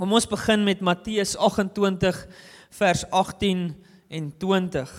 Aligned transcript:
Kom 0.00 0.14
ons 0.16 0.24
begin 0.24 0.62
met 0.64 0.80
Matteus 0.80 1.34
28 1.36 2.18
vers 2.72 3.02
18 3.12 3.58
en 4.16 4.28
20. 4.40 4.92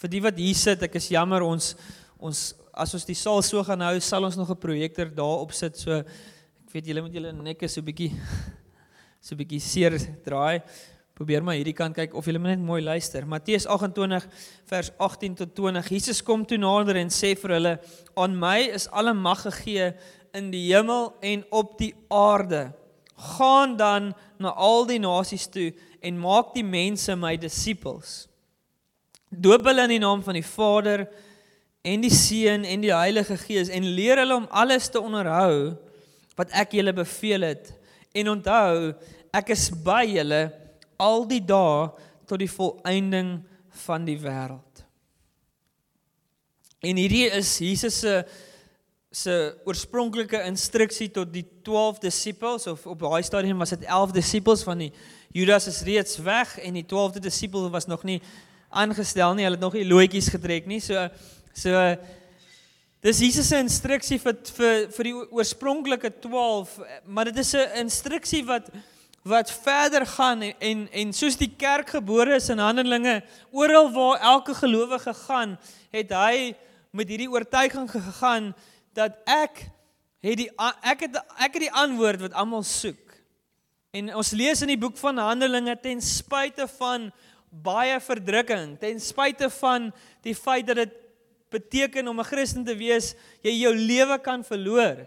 Vir 0.00 0.10
die 0.14 0.20
wat 0.24 0.38
hier 0.40 0.56
sit, 0.56 0.80
ek 0.86 0.94
is 0.96 1.10
jammer 1.12 1.44
ons 1.44 1.74
ons 2.16 2.38
as 2.72 2.94
ons 2.96 3.04
die 3.04 3.18
saal 3.20 3.42
so 3.44 3.60
gaan 3.68 3.82
hou, 3.84 3.98
sal 4.00 4.24
ons 4.24 4.38
nog 4.40 4.48
'n 4.48 4.56
projektor 4.56 5.10
daarop 5.12 5.52
sit. 5.52 5.76
So 5.76 5.98
ek 6.00 6.72
weet 6.72 6.86
julle 6.88 7.02
moet 7.04 7.12
julle 7.12 7.32
nekke 7.36 7.68
so 7.68 7.82
bietjie 7.82 8.16
so 9.26 9.36
bietjie 9.36 9.60
seer 9.60 9.92
draai. 10.24 10.62
Probeer 11.12 11.44
maar 11.44 11.60
hierdie 11.60 11.76
kant 11.76 11.94
kyk 11.94 12.14
of 12.14 12.24
julle 12.24 12.40
net 12.40 12.64
mooi 12.64 12.80
luister. 12.80 13.26
Matteus 13.26 13.66
28 13.66 14.24
vers 14.64 14.90
18 14.98 15.34
tot 15.34 15.54
20. 15.54 15.90
Jesus 15.90 16.22
kom 16.22 16.46
toe 16.46 16.56
nader 16.56 16.96
en 16.96 17.12
sê 17.12 17.36
vir 17.36 17.58
hulle: 17.58 17.78
"Aan 18.16 18.40
my 18.40 18.72
is 18.72 18.88
alle 18.88 19.12
mag 19.12 19.42
gegee 19.42 19.92
in 20.32 20.50
die 20.50 20.72
hemel 20.72 21.12
en 21.20 21.44
op 21.52 21.76
die 21.76 21.92
aarde." 22.08 22.72
Gaan 23.14 23.76
dan 23.76 24.12
na 24.38 24.52
al 24.58 24.86
die 24.86 24.98
nasies 24.98 25.46
toe 25.46 25.70
en 26.04 26.20
maak 26.20 26.52
die 26.54 26.66
mense 26.66 27.14
my 27.16 27.36
disippels. 27.40 28.24
Doop 29.30 29.66
hulle 29.66 29.86
in 29.86 29.96
die 29.96 30.02
naam 30.02 30.22
van 30.22 30.38
die 30.38 30.46
Vader 30.46 31.06
en 31.84 32.04
die 32.04 32.12
Seun 32.12 32.64
en 32.64 32.84
die 32.84 32.94
Heilige 32.94 33.36
Gees 33.40 33.70
en 33.72 33.86
leer 33.96 34.22
hulle 34.22 34.36
om 34.42 34.50
alles 34.50 34.90
te 34.90 35.00
onderhou 35.00 35.74
wat 36.38 36.52
ek 36.56 36.76
julle 36.78 36.94
beveel 36.96 37.46
het. 37.46 37.70
En 38.14 38.30
onthou, 38.36 38.92
ek 39.34 39.54
is 39.54 39.68
by 39.84 40.02
julle 40.08 40.46
al 41.02 41.26
die 41.30 41.42
dae 41.42 41.90
tot 42.28 42.40
die 42.40 42.50
volëinding 42.50 43.36
van 43.84 44.06
die 44.06 44.18
wêreld. 44.22 44.84
En 46.84 46.98
hierdie 47.00 47.26
is 47.32 47.50
Jesus 47.62 48.00
se 48.04 48.18
se 49.14 49.34
oorspronklike 49.64 50.40
instruksie 50.48 51.06
tot 51.14 51.30
die 51.32 51.44
12 51.62 52.00
disippels 52.02 52.66
of 52.66 52.82
op 52.90 53.04
daai 53.04 53.22
stadium 53.22 53.60
was 53.62 53.70
dit 53.70 53.84
11 53.86 54.14
disippels 54.16 54.64
van 54.66 54.80
die 54.82 54.90
Judas 55.34 55.68
is 55.70 55.82
reeds 55.86 56.18
weg 56.22 56.56
en 56.62 56.74
die 56.78 56.86
12de 56.86 57.22
disipel 57.22 57.70
was 57.70 57.86
nog 57.86 58.02
nie 58.06 58.20
aangestel 58.74 59.34
nie. 59.34 59.46
Hulle 59.46 59.56
het 59.56 59.62
nog 59.62 59.74
nie 59.74 59.86
loetjies 59.86 60.32
getrek 60.34 60.66
nie. 60.70 60.80
So 60.82 61.08
so 61.54 61.82
dis 63.02 63.22
Jesus 63.22 63.48
se 63.50 63.58
instruksie 63.62 64.18
vir 64.22 64.36
vir 64.56 64.84
vir 64.96 65.10
die 65.10 65.14
oorspronklike 65.14 66.10
12, 66.22 66.74
maar 67.06 67.30
dit 67.30 67.38
is 67.38 67.54
'n 67.54 67.86
instruksie 67.86 68.44
wat 68.46 68.70
wat 69.22 69.50
verder 69.50 70.06
gaan 70.06 70.42
en 70.42 70.54
en, 70.58 70.88
en 70.92 71.12
soos 71.12 71.36
die 71.36 71.54
kerk 71.56 71.90
gebore 71.90 72.34
is 72.34 72.48
in 72.48 72.58
Handelinge, 72.58 73.22
oral 73.50 73.92
waar 73.92 74.18
elke 74.20 74.54
gelowige 74.54 75.14
gaan, 75.14 75.58
het 75.90 76.10
hy 76.10 76.54
met 76.90 77.08
hierdie 77.08 77.30
oortuiging 77.30 77.90
gegaan 77.90 78.54
dat 78.94 79.18
ek 79.26 79.66
het 80.24 80.40
die 80.40 80.50
ek 80.82 81.06
het 81.06 81.18
ek 81.18 81.56
het 81.58 81.62
die 81.66 81.74
antwoord 81.74 82.28
wat 82.28 82.36
almal 82.38 82.64
soek. 82.66 83.00
En 83.94 84.10
ons 84.18 84.32
lees 84.34 84.62
in 84.64 84.72
die 84.72 84.80
boek 84.80 84.96
van 84.98 85.20
Handelinge 85.22 85.76
ten 85.82 86.00
spyte 86.02 86.66
van 86.78 87.10
baie 87.62 88.00
verdrukking, 88.02 88.74
ten 88.80 88.98
spyte 88.98 89.50
van 89.60 89.92
die 90.26 90.34
feit 90.34 90.66
dat 90.66 90.82
dit 90.82 90.94
beteken 91.54 92.08
om 92.08 92.18
'n 92.18 92.26
Christen 92.26 92.64
te 92.64 92.74
wees, 92.74 93.14
jy 93.42 93.52
jou 93.62 93.74
lewe 93.74 94.18
kan 94.18 94.44
verloor. 94.44 95.06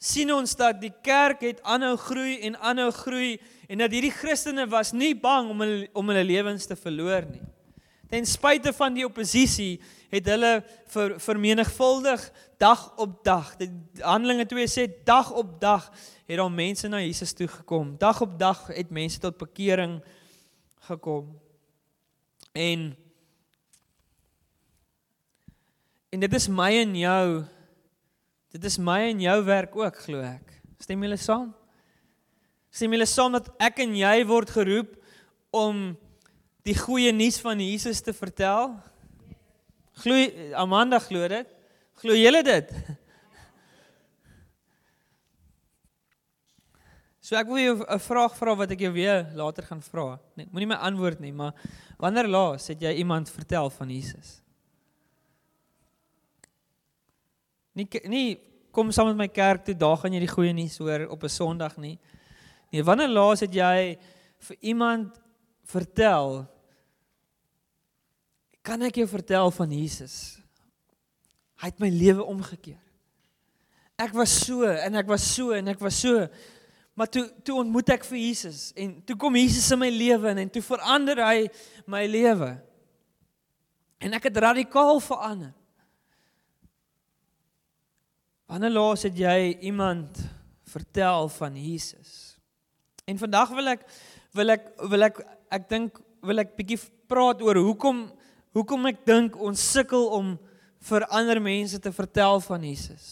sien 0.00 0.32
ons 0.32 0.56
dat 0.56 0.80
die 0.80 0.92
kerk 1.02 1.42
het 1.44 1.58
aanhou 1.62 1.96
groei 1.96 2.40
en 2.40 2.56
aanhou 2.56 2.90
groei 2.90 3.40
en 3.68 3.78
dat 3.78 3.92
hierdie 3.92 4.14
Christene 4.14 4.64
was 4.66 4.92
nie 4.92 5.14
bang 5.14 5.50
om 5.50 5.60
hulle 5.60 5.88
om 5.92 6.08
hulle 6.08 6.24
lewens 6.24 6.66
te 6.66 6.76
verloor 6.76 7.26
nie. 7.28 7.42
Ten 8.10 8.26
spyte 8.26 8.72
van 8.74 8.94
die 8.94 9.06
oppositie 9.06 9.80
het 10.10 10.26
hulle 10.26 10.64
ver, 10.90 11.14
vermenigvuldig 11.22 12.24
dag 12.58 12.96
op 12.98 13.20
dag. 13.24 13.52
Die 13.60 13.70
Handelinge 14.02 14.48
2 14.50 14.66
sê 14.70 14.86
dag 15.06 15.30
op 15.30 15.60
dag 15.62 15.86
het 16.26 16.36
daar 16.36 16.50
mense 16.50 16.88
na 16.90 16.98
Jesus 17.00 17.32
toe 17.38 17.48
gekom. 17.48 17.94
Dag 17.98 18.20
op 18.20 18.34
dag 18.38 18.66
het 18.74 18.90
mense 18.90 19.22
tot 19.22 19.38
bekering 19.38 20.00
gekom. 20.90 21.38
En 22.52 22.90
En 26.10 26.18
dit 26.18 26.32
is 26.34 26.48
my 26.50 26.72
en 26.80 26.94
jou 26.98 27.26
dit 28.50 28.64
is 28.66 28.80
my 28.82 28.98
en 29.12 29.20
jou 29.22 29.36
werk 29.46 29.76
ook 29.78 29.98
glo 30.08 30.24
ek. 30.26 30.56
Stem 30.82 31.04
julle 31.06 31.18
saam? 31.20 31.52
Stem 32.74 32.96
julle 32.96 33.06
saam 33.06 33.36
dat 33.36 33.46
ek 33.62 33.78
en 33.84 33.94
jy 33.94 34.16
word 34.26 34.50
geroep 34.50 34.96
om 35.54 35.92
die 36.66 36.76
goeie 36.76 37.12
nuus 37.12 37.40
van 37.40 37.60
Jesus 37.60 38.00
te 38.00 38.12
vertel? 38.12 38.74
Glo 40.02 40.16
Amanda 40.54 40.98
glo 40.98 41.28
dit? 41.28 41.48
Glo 42.00 42.16
julle 42.16 42.42
dit? 42.46 42.74
So 47.30 47.38
ek 47.38 47.46
wil 47.46 47.60
jou 47.62 47.76
'n 47.86 48.02
vraag 48.02 48.34
vra 48.34 48.56
wat 48.56 48.70
ek 48.70 48.80
jou 48.80 48.92
weer 48.92 49.30
later 49.34 49.62
gaan 49.62 49.82
vra. 49.82 50.18
Nee, 50.34 50.48
moenie 50.50 50.66
my 50.66 50.74
antwoord 50.74 51.20
nie, 51.20 51.32
maar 51.32 51.54
wanneer 51.96 52.26
laas 52.26 52.66
het 52.66 52.80
jy 52.80 52.92
iemand 52.98 53.30
vertel 53.30 53.70
van 53.70 53.88
Jesus? 53.88 54.42
Nie 57.72 57.86
nie 58.08 58.40
kom 58.72 58.90
saam 58.90 59.06
met 59.06 59.16
my 59.16 59.28
kerk 59.28 59.64
toe, 59.64 59.74
daar 59.74 59.96
gaan 59.96 60.12
jy 60.12 60.20
die 60.20 60.34
goeie 60.34 60.52
nuus 60.52 60.78
hoor 60.78 61.06
op 61.08 61.22
'n 61.22 61.28
Sondag 61.28 61.76
nie. 61.76 61.98
Nee, 62.72 62.82
wanneer 62.82 63.08
laas 63.08 63.40
het 63.40 63.54
jy 63.54 63.98
vir 64.38 64.56
iemand 64.60 65.20
vertel? 65.68 66.44
Kan 68.64 68.82
ek 68.86 69.00
jou 69.00 69.08
vertel 69.08 69.50
van 69.56 69.72
Jesus? 69.72 70.14
Hy 71.60 71.68
het 71.68 71.82
my 71.82 71.90
lewe 71.92 72.24
omgekeer. 72.24 72.80
Ek 74.00 74.14
was 74.16 74.32
so 74.46 74.64
en 74.64 74.96
ek 74.96 75.08
was 75.10 75.24
so 75.34 75.52
en 75.52 75.68
ek 75.68 75.80
was 75.82 75.98
so. 76.00 76.24
Maar 76.96 77.08
toe 77.12 77.26
toe 77.44 77.58
ontmoet 77.60 77.92
ek 77.92 78.04
vir 78.08 78.18
Jesus 78.20 78.70
en 78.76 78.96
toe 79.04 79.16
kom 79.20 79.36
Jesus 79.36 79.68
in 79.72 79.80
my 79.80 79.90
lewe 79.92 80.32
en, 80.32 80.40
en 80.44 80.52
toe 80.52 80.64
verander 80.64 81.20
hy 81.24 81.48
my 81.88 82.02
lewe. 82.08 82.54
En 84.00 84.16
ek 84.16 84.30
het 84.30 84.40
radikaal 84.40 85.00
verander. 85.04 85.52
Wanneer 88.50 88.72
laas 88.72 89.04
het 89.06 89.14
jy 89.20 89.52
iemand 89.68 90.16
vertel 90.72 91.28
van 91.36 91.54
Jesus? 91.54 92.34
En 93.04 93.20
vandag 93.20 93.52
wil 93.54 93.74
ek 93.76 93.84
wil 94.34 94.54
ek 94.56 94.66
wil 94.90 95.06
ek 95.06 95.20
ek 95.50 95.68
dink 95.70 95.98
wil 96.24 96.42
ek 96.42 96.54
bietjie 96.58 96.78
praat 97.10 97.42
oor 97.42 97.58
hoekom 97.58 98.08
hoekom 98.56 98.88
ek 98.90 99.04
dink 99.06 99.36
ons 99.38 99.60
sukkel 99.62 100.08
om 100.16 100.34
vir 100.88 101.06
ander 101.12 101.38
mense 101.42 101.78
te 101.78 101.92
vertel 101.94 102.40
van 102.42 102.64
Jesus. 102.66 103.06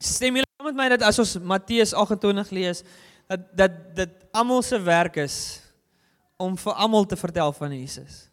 Stem 0.00 0.38
julle 0.38 0.68
met 0.68 0.78
my 0.78 0.88
dat 0.94 1.04
as 1.08 1.18
ons 1.20 1.36
Matteus 1.44 1.92
28 1.96 2.52
lees 2.56 2.82
dat 3.26 3.44
dat 3.58 3.76
dit 3.96 4.16
almal 4.36 4.62
se 4.62 4.78
werk 4.82 5.18
is 5.24 5.36
om 6.38 6.56
vir 6.60 6.76
almal 6.76 7.06
te 7.08 7.16
vertel 7.18 7.52
van 7.56 7.72
Jesus. 7.74 8.26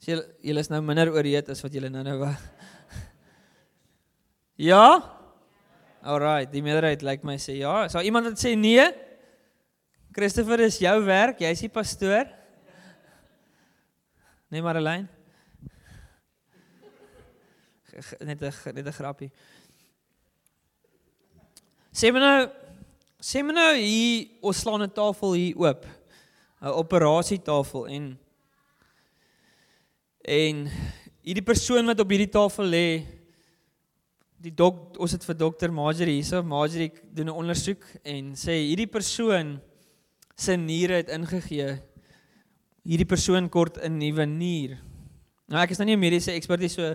As 0.00 0.08
julle 0.08 0.24
julle 0.44 0.64
is 0.64 0.72
nou 0.72 0.80
minder 0.84 1.12
ooreed 1.12 1.48
as 1.52 1.62
wat 1.64 1.74
julle 1.76 1.92
nou-nou 1.92 2.18
was. 2.24 2.40
Ja? 4.60 5.02
Alraai, 6.04 6.46
die 6.46 6.62
meerderheid 6.62 7.02
lyk 7.02 7.22
like 7.22 7.26
my 7.26 7.36
sê 7.40 7.56
ja. 7.58 7.86
Sou 7.90 8.02
iemand 8.04 8.28
dit 8.30 8.40
sê 8.40 8.52
nee? 8.58 8.84
Christopher 10.14 10.60
is 10.60 10.78
jou 10.78 10.94
werk, 11.04 11.40
jy's 11.42 11.60
die 11.60 11.72
pastoor. 11.72 12.30
Nee, 14.50 14.62
Marlene 14.62 15.08
net 18.20 18.42
'n 18.42 18.74
net 18.74 18.86
'n 18.86 18.92
grappie. 18.92 19.30
Sê 21.92 22.12
my 22.12 22.18
nou 22.18 22.50
sê 23.20 23.42
my 23.42 23.52
nou 23.52 23.74
hier 23.76 24.28
ons 24.42 24.56
slaan 24.56 24.82
'n 24.82 24.90
tafel 24.90 25.32
hier 25.32 25.56
oop. 25.56 25.86
'n 26.60 26.66
Operasietafel 26.66 27.86
en 27.86 28.18
en 30.24 30.70
hierdie 31.22 31.44
persoon 31.44 31.86
wat 31.86 32.00
op 32.00 32.10
hierdie 32.10 32.32
tafel 32.32 32.64
lê 32.64 33.06
die 34.40 34.54
dok 34.54 34.98
ons 34.98 35.12
het 35.12 35.24
vir 35.24 35.36
dokter 35.36 35.72
Marjorie 35.72 36.20
hierso 36.20 36.42
Marjorie 36.42 36.92
doen 37.12 37.28
'n 37.28 37.40
ondersoek 37.42 37.84
en 38.02 38.34
sê 38.34 38.52
hierdie 38.64 38.90
persoon 38.90 39.60
se 40.36 40.56
niere 40.56 40.94
het 41.02 41.08
ingegee. 41.08 41.78
Hierdie 42.84 43.08
persoon 43.08 43.48
kort 43.48 43.78
'n 43.78 43.98
nuwe 43.98 44.26
nier. 44.26 44.78
Nou 45.48 45.62
ek 45.62 45.70
is 45.70 45.78
nou 45.78 45.86
nie 45.86 45.96
'n 45.96 46.00
mediese 46.00 46.32
ekspert 46.32 46.60
nie 46.60 46.68
so 46.68 46.94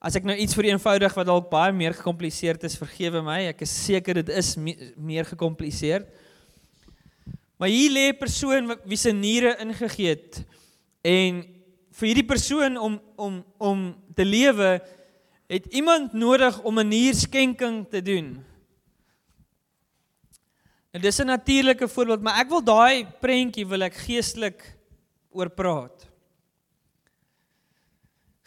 As 0.00 0.16
ek 0.16 0.24
nou 0.24 0.32
iets 0.32 0.54
vir 0.56 0.70
eenvoudig 0.70 1.12
wat 1.12 1.26
dalk 1.28 1.50
baie 1.50 1.72
meer 1.76 1.92
gekompliseerd 1.92 2.62
is, 2.64 2.78
vergewe 2.80 3.20
my. 3.20 3.50
Ek 3.50 3.60
is 3.66 3.84
seker 3.84 4.14
dit 4.14 4.30
is 4.32 4.54
me 4.56 4.72
meer 4.96 5.26
gekompliseerd. 5.28 6.06
Maar 7.60 7.68
hier 7.68 7.90
lê 7.92 8.08
'n 8.08 8.16
persoon 8.16 8.78
wie 8.88 8.96
se 8.96 9.12
niere 9.12 9.58
ingegee 9.60 10.08
het 10.08 10.44
en 11.04 11.44
vir 11.92 12.06
hierdie 12.06 12.24
persoon 12.24 12.78
om 12.80 13.00
om 13.16 13.44
om 13.58 13.94
te 14.16 14.24
lewe 14.24 14.80
het 15.52 15.66
iemand 15.68 16.12
nodig 16.12 16.62
om 16.62 16.78
'n 16.78 16.88
nierskenking 16.88 17.84
te 17.90 18.00
doen. 18.00 18.40
En 20.90 21.00
dis 21.00 21.18
'n 21.20 21.26
natuurlike 21.26 21.88
voorbeeld, 21.88 22.22
maar 22.22 22.40
ek 22.40 22.48
wil 22.48 22.62
daai 22.62 23.06
prentjie 23.20 23.66
wil 23.66 23.82
ek 23.82 23.94
geestelik 23.94 24.76
oor 25.30 25.48
praat 25.48 26.10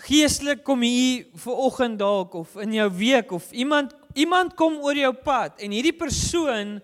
geestelik 0.04 0.63
kom 0.63 0.81
hier 0.84 1.30
vir 1.40 1.60
oggend 1.63 2.00
dalk 2.00 2.34
of 2.36 2.57
in 2.60 2.74
jou 2.74 2.90
week 2.92 3.31
of 3.31 3.51
iemand 3.51 3.94
iemand 4.13 4.56
kom 4.60 4.75
oor 4.84 4.98
jou 4.98 5.13
pad 5.13 5.62
en 5.63 5.72
hierdie 5.72 5.95
persoon 5.95 6.81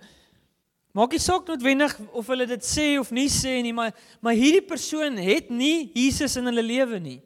Maak 0.97 1.13
nie 1.13 1.21
saak 1.21 1.45
noodwendig 1.45 1.91
of 2.17 2.29
hulle 2.31 2.47
dit 2.49 2.63
sê 2.65 2.85
of 2.97 3.11
nie 3.13 3.27
sê 3.29 3.59
nie, 3.61 3.71
maar 3.77 3.93
maar 4.25 4.33
hierdie 4.33 4.63
persoon 4.65 5.19
het 5.21 5.51
nie 5.53 5.91
Jesus 5.93 6.33
in 6.39 6.49
hulle 6.49 6.63
lewe 6.65 6.97
nie. 6.99 7.19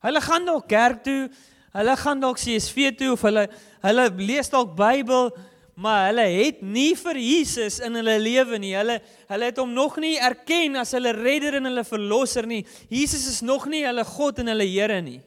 Hulle 0.00 0.22
gaan 0.24 0.48
dalk 0.48 0.64
kerk 0.70 1.02
toe, 1.04 1.28
hulle 1.76 1.96
gaan 2.00 2.24
dalk 2.24 2.40
CSV 2.40 2.88
toe 2.96 3.10
of 3.12 3.26
hulle 3.28 3.44
hulle 3.84 4.06
lees 4.16 4.48
dalk 4.48 4.72
Bybel, 4.80 5.28
maar 5.78 6.08
hulle 6.08 6.24
het 6.26 6.62
nie 6.66 6.96
vir 6.98 7.18
Jesus 7.22 7.76
in 7.86 7.94
hulle 8.00 8.16
lewe 8.18 8.58
nie. 8.58 8.72
Hulle 8.74 8.96
hulle 9.28 9.50
het 9.50 9.58
hom 9.60 9.70
nog 9.70 9.98
nie 10.02 10.16
erken 10.18 10.74
as 10.80 10.90
hulle 10.96 11.12
redder 11.14 11.60
en 11.60 11.68
hulle 11.68 11.84
verlosser 11.86 12.48
nie. 12.50 12.64
Jesus 12.90 13.28
is 13.30 13.42
nog 13.46 13.68
nie 13.70 13.84
hulle 13.86 14.02
God 14.08 14.40
en 14.42 14.50
hulle 14.50 14.66
Here 14.66 14.96
nie. 15.04 15.20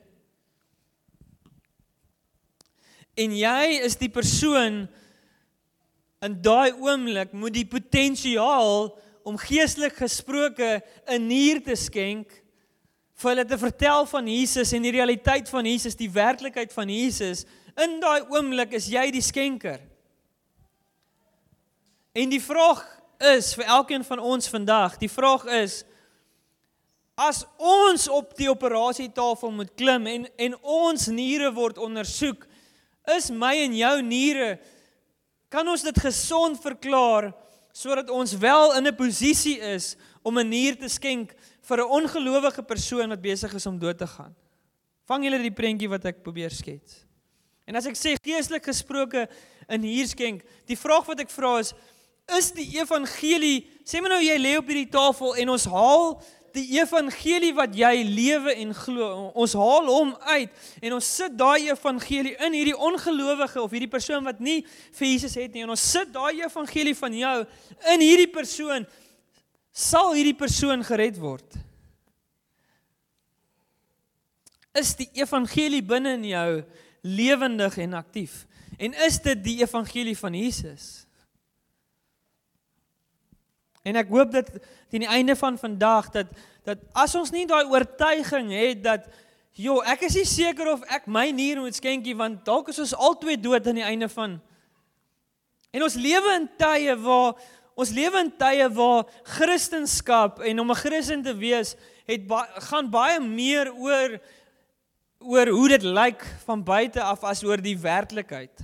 En 3.16 3.32
jy 3.36 3.78
is 3.86 3.96
die 4.00 4.10
persoon 4.12 4.82
in 6.22 6.36
daai 6.44 6.76
oomblik 6.84 7.32
moet 7.32 7.56
die 7.56 7.68
potensiaal 7.68 8.90
om 9.24 9.40
geestelik 9.40 9.96
gesproke 10.02 10.82
'n 11.08 11.28
nier 11.28 11.62
te 11.64 11.76
skenk 11.80 12.28
vir 13.16 13.30
hulle 13.30 13.46
te 13.46 13.58
vertel 13.58 14.06
van 14.06 14.28
Jesus 14.28 14.74
en 14.74 14.84
die 14.84 14.98
realiteit 15.00 15.48
van 15.50 15.66
Jesus, 15.66 15.96
die 15.96 16.12
werklikheid 16.12 16.74
van 16.74 16.90
Jesus. 16.90 17.46
In 17.78 18.02
daai 18.02 18.28
oomblik 18.28 18.74
is 18.74 18.90
jy 18.92 19.12
die 19.12 19.24
skenker. 19.24 19.91
En 22.12 22.32
die 22.32 22.42
vraag 22.44 22.82
is 23.24 23.54
vir 23.56 23.70
elkeen 23.72 24.04
van 24.04 24.20
ons 24.20 24.50
vandag, 24.52 24.98
die 25.00 25.12
vraag 25.12 25.46
is 25.62 25.82
as 27.22 27.44
ons 27.62 28.08
op 28.10 28.32
die 28.40 28.50
operasietafel 28.50 29.52
moet 29.54 29.70
klim 29.78 30.08
en 30.10 30.26
en 30.42 30.56
ons 30.60 31.06
niere 31.14 31.52
word 31.54 31.78
ondersoek, 31.78 32.48
is 33.16 33.30
my 33.30 33.54
en 33.62 33.76
jou 33.78 33.94
niere 34.04 34.56
kan 35.52 35.68
ons 35.68 35.84
dit 35.86 36.02
gesond 36.04 36.60
verklaar 36.64 37.30
sodat 37.76 38.10
ons 38.12 38.34
wel 38.40 38.76
in 38.80 38.88
'n 38.88 38.96
posisie 38.96 39.60
is 39.60 39.96
om 40.24 40.40
'n 40.40 40.50
nier 40.50 40.76
te 40.76 40.90
skenk 40.90 41.36
vir 41.62 41.78
'n 41.78 41.92
ongelowige 42.02 42.64
persoon 42.64 43.10
wat 43.10 43.22
besig 43.22 43.54
is 43.54 43.66
om 43.66 43.80
dood 43.80 43.98
te 43.98 44.08
gaan. 44.08 44.36
Vang 45.06 45.24
julle 45.24 45.42
die 45.42 45.52
prentjie 45.52 45.90
wat 45.90 46.06
ek 46.06 46.24
probeer 46.24 46.52
skets. 46.52 47.06
En 47.68 47.76
as 47.76 47.86
ek 47.86 47.96
sê 47.96 48.16
geestelik 48.20 48.66
gesproke 48.66 49.28
in 49.70 49.82
hier 49.82 50.08
skenk, 50.08 50.44
die 50.66 50.76
vraag 50.76 51.06
wat 51.06 51.20
ek 51.20 51.30
vra 51.30 51.60
is 51.60 51.74
is 52.38 52.52
die 52.56 52.68
evangelie, 52.78 53.66
sê 53.88 54.02
my 54.02 54.12
nou 54.12 54.22
jy 54.24 54.38
lê 54.40 54.54
op 54.60 54.70
hierdie 54.70 54.90
tafel 54.92 55.36
en 55.42 55.52
ons 55.56 55.66
haal 55.72 56.16
die 56.56 56.66
evangelie 56.76 57.54
wat 57.56 57.76
jy 57.76 57.92
lewe 58.08 58.54
en 58.60 58.74
glo. 58.76 59.08
Ons 59.40 59.54
haal 59.58 59.88
hom 59.88 60.14
uit 60.34 60.64
en 60.84 60.96
ons 60.98 61.12
sit 61.20 61.36
daai 61.40 61.70
evangelie 61.72 62.36
in 62.46 62.56
hierdie 62.56 62.76
ongelowige 62.76 63.62
of 63.62 63.72
hierdie 63.72 63.92
persoon 63.92 64.26
wat 64.28 64.42
nie 64.44 64.62
vir 64.98 65.08
Jesus 65.08 65.38
het 65.40 65.56
nie 65.56 65.64
en 65.66 65.74
ons 65.76 65.86
sit 65.94 66.12
daai 66.14 66.44
evangelie 66.44 66.96
van 66.98 67.16
jou 67.16 67.38
in 67.94 68.04
hierdie 68.04 68.30
persoon 68.32 68.88
sal 69.72 70.12
hierdie 70.18 70.38
persoon 70.38 70.84
gered 70.84 71.20
word. 71.20 71.60
Is 74.78 74.94
die 75.00 75.10
evangelie 75.20 75.84
binne 75.84 76.16
in 76.20 76.28
jou 76.32 76.50
lewendig 77.04 77.78
en 77.84 77.96
aktief? 78.00 78.46
En 78.80 78.96
is 79.08 79.20
dit 79.24 79.40
die 79.44 79.58
evangelie 79.64 80.16
van 80.18 80.36
Jesus? 80.36 81.06
En 83.84 83.96
ek 83.96 84.10
hoop 84.14 84.32
dat 84.32 84.50
teen 84.90 85.06
die 85.06 85.10
einde 85.10 85.36
van 85.36 85.58
vandag 85.58 86.12
dat 86.12 86.28
dat 86.64 86.78
as 86.94 87.16
ons 87.18 87.32
nie 87.34 87.48
daai 87.50 87.66
oortuiging 87.66 88.52
het 88.54 88.84
dat 88.84 89.08
jo, 89.58 89.80
ek 89.82 90.06
is 90.06 90.16
nie 90.16 90.26
seker 90.30 90.74
of 90.74 90.84
ek 90.88 91.08
my 91.08 91.32
nier 91.34 91.58
moet 91.60 91.76
skenkie 91.76 92.14
want 92.16 92.46
dalk 92.46 92.70
is 92.70 92.80
ons 92.80 92.94
albei 92.94 93.36
dood 93.36 93.68
aan 93.68 93.80
die 93.82 93.88
einde 93.88 94.10
van 94.10 94.38
En 95.72 95.86
ons 95.88 95.96
lewe 95.96 96.36
in 96.36 96.48
tye 96.60 96.96
waar 97.00 97.40
ons 97.80 97.92
lewe 97.96 98.20
in 98.26 98.32
tye 98.40 98.68
waar 98.76 99.06
Christendom 99.38 100.44
en 100.44 100.60
om 100.60 100.72
'n 100.72 100.82
Christen 100.84 101.24
te 101.24 101.36
wees 101.36 101.76
het 102.06 102.28
ba 102.28 102.44
gaan 102.68 102.90
baie 102.90 103.20
meer 103.20 103.72
oor 103.74 104.20
oor 105.20 105.48
hoe 105.48 105.68
dit 105.68 105.84
lyk 105.84 106.26
van 106.46 106.64
buite 106.64 107.02
af 107.02 107.24
as 107.24 107.44
oor 107.44 107.62
die 107.62 107.78
werklikheid. 107.78 108.60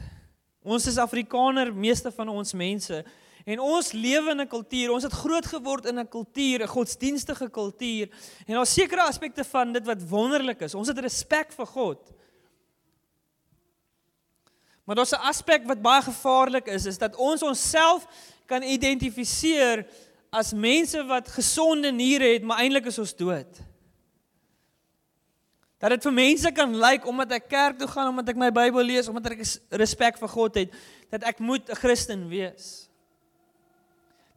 Ons 0.64 0.88
is 0.88 0.98
Afrikaner, 0.98 1.74
meeste 1.74 2.12
van 2.12 2.30
ons 2.30 2.54
mense 2.54 3.06
En 3.48 3.62
ons 3.64 3.92
lewe 3.96 4.34
in 4.34 4.42
'n 4.42 4.48
kultuur, 4.48 4.92
ons 4.92 5.04
het 5.04 5.14
groot 5.14 5.46
geword 5.46 5.86
in 5.86 6.00
'n 6.00 6.08
kultuur, 6.08 6.62
'n 6.62 6.68
godsdienstige 6.68 7.50
kultuur. 7.50 8.10
En 8.46 8.54
daar's 8.54 8.74
sekere 8.74 9.02
aspekte 9.02 9.44
van 9.44 9.72
dit 9.72 9.86
wat 9.86 10.08
wonderlik 10.10 10.60
is. 10.62 10.76
Ons 10.76 10.88
het 10.88 11.00
respek 11.00 11.52
vir 11.52 11.66
God. 11.66 12.12
Maar 14.84 14.96
daar's 14.96 15.12
'n 15.12 15.28
aspek 15.32 15.64
wat 15.66 15.82
baie 15.82 16.02
gevaarlik 16.02 16.68
is, 16.68 16.86
is 16.86 16.98
dat 16.98 17.16
ons 17.16 17.44
onsself 17.44 18.08
kan 18.46 18.64
identifiseer 18.64 19.88
as 20.30 20.54
mense 20.54 21.06
wat 21.06 21.28
gesonde 21.28 21.92
niere 21.92 22.34
het, 22.34 22.44
maar 22.44 22.60
eintlik 22.60 22.86
is 22.86 23.00
ons 23.00 23.16
dood. 23.16 23.60
Dat 25.78 25.90
dit 25.90 26.04
vir 26.04 26.14
mense 26.14 26.52
kan 26.52 26.76
lyk 26.76 27.06
omdat 27.06 27.32
ek 27.32 27.48
kerk 27.48 27.78
toe 27.78 27.88
gaan, 27.88 28.08
omdat 28.08 28.30
ek 28.30 28.36
my 28.36 28.52
Bybel 28.52 28.84
lees, 28.84 29.08
omdat 29.08 29.32
ek 29.32 29.44
respek 29.70 30.18
vir 30.18 30.30
God 30.30 30.56
het, 30.56 30.74
dat 31.10 31.24
ek 31.24 31.40
moet 31.40 31.70
'n 31.70 31.76
Christen 31.76 32.28
wees. 32.28 32.87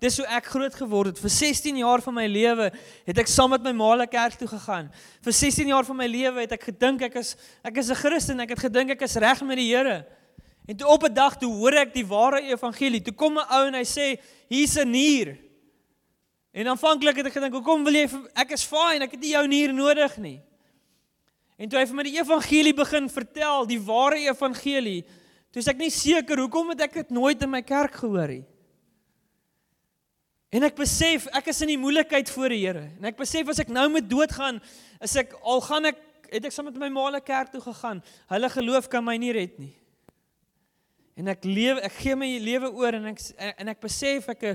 Dis 0.01 0.17
hoe 0.17 0.27
ek 0.33 0.47
groot 0.49 0.75
geword 0.75 1.13
het. 1.13 1.19
Vir 1.21 1.33
16 1.35 1.77
jaar 1.83 2.01
van 2.01 2.15
my 2.17 2.25
lewe 2.27 2.71
het 3.05 3.19
ek 3.21 3.29
saam 3.29 3.53
met 3.53 3.63
my 3.63 3.73
ma 3.77 3.91
na 4.01 4.07
kerk 4.09 4.39
toe 4.41 4.49
gegaan. 4.49 4.89
Vir 5.21 5.37
16 5.37 5.69
jaar 5.69 5.85
van 5.85 5.99
my 5.99 6.07
lewe 6.09 6.41
het 6.41 6.55
ek 6.57 6.71
gedink 6.71 7.05
ek 7.11 7.19
is 7.21 7.37
ek 7.63 7.77
is 7.77 7.91
'n 7.91 8.01
Christen. 8.01 8.41
Ek 8.41 8.57
het 8.57 8.65
gedink 8.65 8.91
ek 8.97 9.03
is 9.03 9.17
reg 9.17 9.43
met 9.43 9.57
die 9.57 9.69
Here. 9.69 10.07
En 10.67 10.77
toe 10.77 10.89
op 10.89 11.05
'n 11.05 11.13
dag 11.13 11.37
toe 11.37 11.53
hoor 11.53 11.75
ek 11.75 11.93
die 11.93 12.07
ware 12.07 12.41
evangelie. 12.41 13.03
Toe 13.03 13.13
kom 13.13 13.37
'n 13.37 13.45
ou 13.51 13.67
en 13.67 13.75
hy 13.75 13.85
sê 13.85 14.17
hier's 14.49 14.77
'n 14.79 14.91
nier. 14.91 15.37
En 16.53 16.67
aanvanklik 16.67 17.17
het 17.17 17.27
ek 17.27 17.33
gedink, 17.33 17.53
"Hoekom 17.53 17.85
wil 17.85 17.93
jy 17.93 18.09
ek 18.35 18.53
is 18.53 18.65
fine, 18.65 19.05
ek 19.05 19.13
het 19.13 19.21
nie 19.21 19.33
jou 19.33 19.47
nier 19.47 19.73
nodig 19.73 20.17
nie." 20.19 20.41
En 21.59 21.69
toe 21.69 21.79
hy 21.79 21.87
vir 21.87 21.95
my 21.95 22.03
die 22.03 22.19
evangelie 22.19 22.75
begin 22.75 23.09
vertel, 23.09 23.67
die 23.67 23.81
ware 23.81 24.17
evangelie, 24.17 25.05
toe 25.53 25.61
is 25.61 25.69
ek 25.69 25.77
nie 25.77 25.91
seker 25.91 26.39
hoekom 26.39 26.71
het 26.71 26.81
ek 26.81 26.95
dit 26.95 27.11
nooit 27.11 27.43
in 27.43 27.51
my 27.51 27.63
kerk 27.63 27.93
gehoor 27.95 28.29
nie. 28.29 28.45
En 30.51 30.67
ek 30.67 30.79
besef 30.79 31.29
ek 31.39 31.53
is 31.53 31.61
in 31.63 31.71
die 31.77 31.79
moeilikheid 31.79 32.31
voor 32.35 32.51
die 32.51 32.65
Here. 32.65 32.89
En 32.99 33.11
ek 33.13 33.19
besef 33.21 33.49
as 33.53 33.61
ek 33.63 33.71
nou 33.71 33.87
moet 33.93 34.07
doodgaan, 34.11 34.59
is 35.03 35.15
ek 35.21 35.37
al 35.47 35.63
gaan 35.63 35.93
ek 35.93 36.01
het 36.31 36.47
ek 36.47 36.55
saam 36.55 36.69
met 36.71 36.79
my 36.79 36.89
maale 36.95 37.21
kerk 37.23 37.53
toe 37.55 37.63
gegaan. 37.63 38.03
Hulle 38.31 38.51
geloof 38.51 38.89
kan 38.91 39.05
my 39.07 39.17
nie 39.19 39.33
red 39.35 39.59
nie. 39.63 39.73
En 41.19 41.31
ek 41.31 41.47
lewe 41.47 41.83
ek 41.87 41.97
gee 42.03 42.17
my 42.19 42.29
lewe 42.43 42.71
oor 42.75 42.99
en 42.99 43.11
ek 43.13 43.23
en 43.51 43.71
ek 43.73 43.83
besef 43.83 44.31
ek 44.35 44.47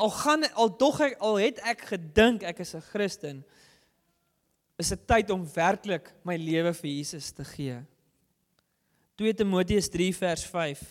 al 0.00 0.12
gaan 0.16 0.48
al 0.56 0.72
dog 0.80 1.00
ek 1.04 1.16
al 1.20 1.40
het 1.40 1.60
ek 1.66 1.88
gedink 1.92 2.44
ek 2.48 2.62
is 2.64 2.74
'n 2.74 2.84
Christen 2.92 3.44
is 4.80 4.88
dit 4.88 5.06
tyd 5.06 5.30
om 5.30 5.44
werklik 5.44 6.08
my 6.24 6.36
lewe 6.40 6.72
vir 6.72 6.90
Jesus 6.90 7.32
te 7.32 7.44
gee. 7.44 7.76
2 9.16 9.34
Timoteus 9.34 9.90
3 9.92 10.12
vers 10.16 10.44
5 10.46 10.84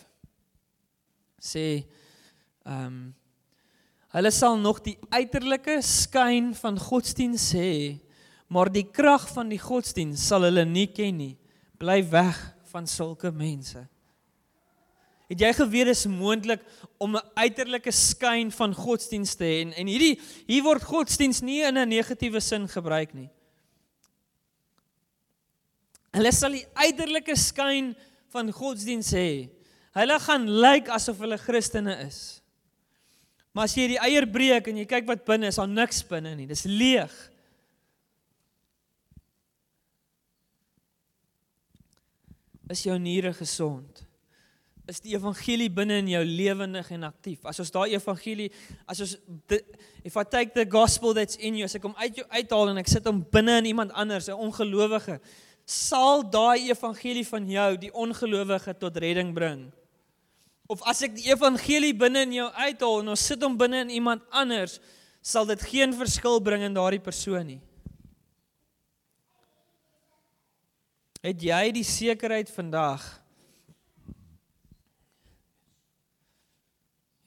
sê 1.41 1.85
ehm 2.65 2.85
um, 2.85 3.15
Hulle 4.09 4.31
sal 4.33 4.57
nog 4.57 4.79
die 4.81 4.97
uiterlike 5.13 5.75
skyn 5.85 6.53
van 6.57 6.79
godsdiens 6.81 7.51
hê, 7.53 7.99
maar 8.49 8.71
die 8.73 8.87
krag 8.89 9.27
van 9.35 9.51
die 9.51 9.61
godsdiens 9.61 10.23
sal 10.31 10.47
hulle 10.47 10.65
nie 10.65 10.87
ken 10.89 11.19
nie. 11.19 11.35
Bly 11.77 12.01
weg 12.09 12.39
van 12.71 12.89
sulke 12.89 13.29
mense. 13.31 13.83
Het 15.29 15.43
jy 15.45 15.51
geweet 15.59 15.91
dit 15.91 15.93
is 15.93 16.07
moontlik 16.09 16.63
om 16.97 17.15
'n 17.15 17.29
uiterlike 17.37 17.91
skyn 17.91 18.49
van 18.51 18.73
godsdiens 18.73 19.35
te 19.35 19.43
hê 19.43 19.61
en, 19.61 19.73
en 19.73 19.87
hierdie 19.87 20.19
hier 20.47 20.63
word 20.63 20.81
godsdiens 20.83 21.41
nie 21.41 21.61
in 21.61 21.77
'n 21.77 21.89
negatiewe 21.89 22.41
sin 22.41 22.67
gebruik 22.67 23.13
nie. 23.13 23.29
Hulle 26.11 26.31
sal 26.31 26.51
die 26.51 26.65
uiterlike 26.73 27.35
skyn 27.35 27.95
van 28.33 28.51
godsdiens 28.51 29.13
hê. 29.13 29.49
Hulle 29.93 30.19
gaan 30.19 30.49
lyk 30.49 30.89
asof 30.89 31.19
hulle 31.19 31.37
Christene 31.37 31.95
is. 32.07 32.38
Maar 33.53 33.65
as 33.65 33.75
jy 33.77 33.87
die 33.95 34.01
eier 34.01 34.27
breek 34.29 34.69
en 34.69 34.77
jy 34.77 34.85
kyk 34.89 35.07
wat 35.09 35.25
binne 35.27 35.49
is, 35.49 35.57
daar 35.57 35.69
niks 35.69 36.03
binne 36.07 36.35
nie. 36.37 36.47
Dis 36.49 36.67
leeg. 36.69 37.13
Is 42.69 42.85
jou 42.85 42.97
niere 43.01 43.33
gesond? 43.33 44.05
Is 44.89 45.01
die 45.01 45.13
evangelie 45.13 45.69
binne 45.73 45.99
in 46.01 46.07
jou 46.13 46.21
lewendig 46.25 46.87
en 46.93 47.07
aktief? 47.09 47.43
As 47.49 47.59
ons 47.61 47.73
daai 47.73 47.93
evangelie, 47.93 48.49
as 48.89 49.01
ons 49.05 49.15
the, 49.49 49.59
if 50.05 50.17
I 50.17 50.23
take 50.25 50.53
the 50.53 50.65
gospel 50.65 51.13
that's 51.13 51.37
in 51.37 51.57
you, 51.57 51.65
as 51.65 51.77
ek 51.77 51.85
hom 51.85 51.97
uit 51.97 52.21
jou 52.21 52.25
uithaal 52.29 52.71
en 52.71 52.81
ek 52.81 52.89
sit 52.89 53.05
hom 53.09 53.21
binne 53.33 53.59
in 53.61 53.69
iemand 53.73 53.93
anders, 53.93 54.29
'n 54.29 54.37
ongelowige, 54.37 55.19
sal 55.65 56.25
daai 56.25 56.69
evangelie 56.69 57.25
van 57.25 57.45
jou 57.49 57.69
die 57.77 57.93
ongelowige 57.93 58.73
tot 58.77 58.97
redding 58.97 59.33
bring. 59.33 59.69
Of 60.69 60.83
as 60.85 61.01
ek 61.01 61.15
die 61.17 61.31
evangelie 61.31 61.95
binne 61.97 62.27
in 62.27 62.35
jou 62.35 62.45
uithaal 62.53 62.99
en 63.01 63.15
ons 63.15 63.25
sit 63.31 63.41
hom 63.41 63.55
binne 63.57 63.81
in 63.87 63.95
iemand 63.97 64.21
anders, 64.29 64.77
sal 65.25 65.47
dit 65.49 65.63
geen 65.71 65.95
verskil 65.97 66.37
bring 66.45 66.61
in 66.67 66.77
daardie 66.77 67.01
persoon 67.01 67.47
nie. 67.55 67.61
Het 71.25 71.41
jy 71.49 71.63
die 71.75 71.83
sekerheid 71.83 72.51
vandag? 72.53 73.03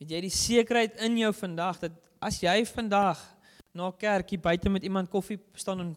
Het 0.00 0.14
jy 0.14 0.22
die 0.24 0.32
sekerheid 0.32 1.02
in 1.04 1.18
jou 1.20 1.34
vandag 1.36 1.82
dat 1.82 1.98
as 2.22 2.38
jy 2.40 2.56
vandag 2.70 3.20
na 3.74 3.90
kerkie 3.98 4.38
buite 4.40 4.70
met 4.70 4.86
iemand 4.86 5.10
koffie 5.10 5.40
staan 5.58 5.82
en 5.82 5.92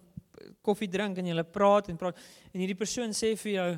koffie 0.66 0.90
drink 0.90 1.22
en 1.22 1.30
jy 1.30 1.46
praat 1.46 1.94
en 1.94 1.98
praat 2.02 2.18
en 2.52 2.60
hierdie 2.60 2.78
persoon 2.78 3.14
sê 3.14 3.36
vir 3.38 3.54
jou 3.54 3.70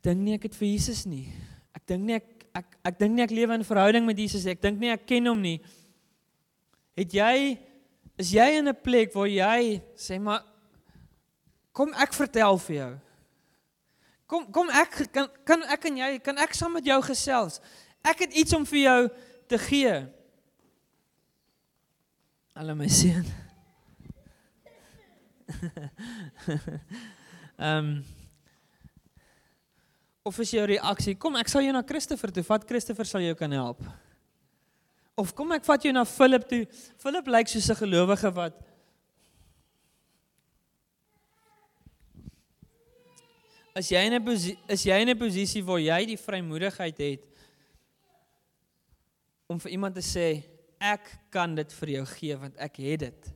ek 0.00 0.06
dink 0.08 0.22
nie 0.24 0.32
ek 0.38 0.46
het 0.48 0.54
vir 0.56 0.64
Jesus 0.64 1.04
nie. 1.04 1.28
Ek 1.76 1.84
dink 1.84 2.08
nie 2.08 2.16
ek 2.16 2.24
ek 2.56 2.68
ek 2.88 2.96
dink 2.96 3.12
nie 3.12 3.20
ek 3.20 3.36
lewe 3.36 3.52
in 3.58 3.64
verhouding 3.68 4.06
met 4.08 4.16
Jesus 4.16 4.46
nie. 4.46 4.54
Ek 4.56 4.62
dink 4.64 4.80
nie 4.80 4.88
ek 4.88 5.04
ken 5.04 5.28
hom 5.28 5.42
nie. 5.44 5.60
Het 6.96 7.12
jy 7.18 7.60
is 8.16 8.30
jy 8.32 8.46
in 8.56 8.72
'n 8.72 8.80
plek 8.80 9.12
waar 9.12 9.28
jy 9.28 9.84
sê 9.92 10.16
maar 10.16 10.40
kom 11.76 11.92
ek 11.92 12.16
vertel 12.16 12.56
vir 12.56 12.76
jou. 12.76 12.98
Kom 14.26 14.48
kom 14.48 14.70
ek 14.72 15.12
kan 15.12 15.28
kan 15.44 15.62
ek 15.68 15.84
en 15.84 15.96
jy 15.96 16.18
kan 16.18 16.38
ek 16.38 16.54
saam 16.56 16.72
met 16.72 16.84
jou 16.84 17.02
gesels. 17.02 17.60
Ek 18.00 18.24
het 18.24 18.32
iets 18.32 18.56
om 18.56 18.64
vir 18.64 18.80
jou 18.80 19.08
te 19.48 19.58
gee. 19.58 20.08
Hallo 22.56 22.74
my 22.74 22.88
seun. 22.88 23.26
Ehm 27.60 28.00
um, 28.00 28.19
Of 30.22 30.38
is 30.38 30.50
jou 30.52 30.64
reaksie, 30.68 31.14
kom 31.16 31.36
ek 31.40 31.48
sal 31.48 31.64
jou 31.64 31.72
na 31.72 31.82
Christopher 31.86 32.32
toe 32.32 32.44
vat, 32.44 32.66
Christopher 32.68 33.08
sal 33.08 33.24
jou 33.24 33.34
kan 33.38 33.52
help. 33.56 33.80
Of 35.16 35.32
kom 35.36 35.52
ek 35.52 35.64
vat 35.64 35.84
jou 35.84 35.92
na 35.92 36.04
Philip 36.08 36.44
toe. 36.48 36.64
Philip 37.00 37.26
lyk 37.26 37.48
soos 37.48 37.70
'n 37.70 37.80
gelowige 37.84 38.34
wat 38.34 38.66
As 43.74 43.88
jy 43.88 44.02
in 44.02 44.14
'n 44.14 44.28
is 44.68 44.84
jy 44.84 44.98
in 45.00 45.08
'n 45.08 45.18
posisie 45.18 45.62
waar 45.62 45.78
jy 45.78 46.06
die 46.06 46.16
vrymoedigheid 46.16 46.98
het 46.98 47.24
om 49.48 49.58
vir 49.58 49.72
iemand 49.72 49.94
te 49.94 50.02
sê 50.02 50.42
ek 50.80 51.30
kan 51.30 51.54
dit 51.54 51.72
vir 51.72 51.88
jou 51.88 52.04
gee 52.06 52.36
want 52.36 52.56
ek 52.56 52.76
het 52.76 53.00
dit. 53.00 53.32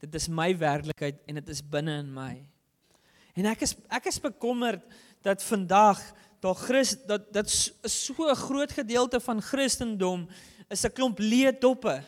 Dit 0.00 0.14
is 0.14 0.28
my 0.28 0.52
werklikheid 0.58 1.22
en 1.26 1.34
dit 1.34 1.48
is 1.48 1.62
binne 1.62 1.98
in 2.00 2.12
my. 2.12 2.46
En 3.38 3.46
ek 3.46 3.62
is 3.62 3.76
ek 3.88 4.08
is 4.10 4.18
bekommerd 4.20 4.82
dat 5.22 5.42
vandag 5.46 6.00
daar 6.42 6.58
Christ 6.58 7.06
dat 7.06 7.28
dat 7.32 7.50
so 7.50 8.26
'n 8.26 8.34
groot 8.34 8.72
gedeelte 8.72 9.20
van 9.20 9.42
Christendom 9.42 10.28
is 10.68 10.84
'n 10.84 10.92
klomp 10.92 11.18
leë 11.18 11.58
doppe. 11.58 12.02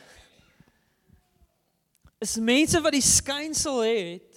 Is 2.19 2.37
mense 2.37 2.81
wat 2.81 2.93
die 2.93 3.07
skynsel 3.07 3.81
het 3.81 4.31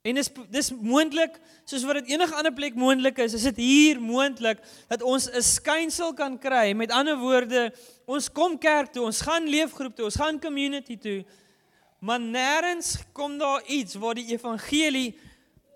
En 0.00 0.16
dis 0.16 0.30
dis 0.48 0.70
moontlik 0.80 1.34
soos 1.68 1.82
wat 1.84 1.98
dit 2.00 2.14
enige 2.14 2.34
ander 2.34 2.52
plek 2.56 2.74
moontlik 2.74 3.18
is, 3.20 3.34
is 3.36 3.44
dit 3.50 3.58
hier 3.60 3.98
moontlik 4.00 4.62
dat 4.88 5.02
ons 5.04 5.28
'n 5.28 5.42
skynsel 5.42 6.14
kan 6.14 6.38
kry. 6.38 6.72
Met 6.72 6.90
ander 6.90 7.18
woorde, 7.18 7.72
ons 8.06 8.32
kom 8.32 8.58
kerk 8.58 8.92
toe, 8.92 9.04
ons 9.04 9.20
gaan 9.20 9.44
leefgroep 9.44 9.96
toe, 9.96 10.04
ons 10.04 10.16
gaan 10.16 10.40
community 10.40 10.96
toe. 10.96 11.24
Maar 12.00 12.20
nêrens 12.20 12.96
kom 13.12 13.38
daar 13.38 13.62
iets 13.66 13.94
waar 13.94 14.14
die 14.14 14.32
evangelie 14.32 15.18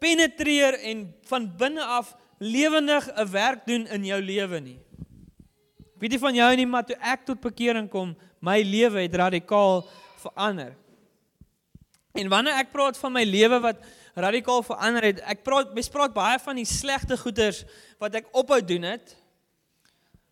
penetreer 0.05 0.77
en 0.85 1.07
van 1.31 1.49
binne 1.57 1.85
af 1.85 2.13
lewendig 2.39 3.09
'n 3.09 3.31
werk 3.31 3.67
doen 3.67 3.87
in 3.87 4.05
jou 4.05 4.21
lewe 4.21 4.61
nie. 4.61 4.79
Weet 5.99 6.13
jy 6.13 6.19
van 6.19 6.35
jou 6.35 6.57
nie, 6.57 6.67
maar 6.67 6.85
toe 6.85 6.97
ek 7.01 7.25
tot 7.25 7.41
bekering 7.41 7.89
kom, 7.89 8.17
my 8.41 8.61
lewe 8.63 9.01
het 9.01 9.15
radikaal 9.15 9.85
verander. 10.21 10.77
En 12.13 12.29
wanneer 12.29 12.59
ek 12.61 12.73
praat 12.73 12.99
van 12.99 13.13
my 13.13 13.25
lewe 13.25 13.61
wat 13.61 13.77
radikaal 14.15 14.63
verander 14.63 15.03
het. 15.03 15.21
Ek 15.21 15.43
praat 15.43 15.75
bespreek 15.75 16.13
baie 16.13 16.39
van 16.39 16.57
die 16.57 16.69
slegte 16.69 17.17
goeders 17.17 17.65
wat 17.99 18.15
ek 18.15 18.29
ophou 18.33 18.61
doen 18.65 18.83
het. 18.83 19.17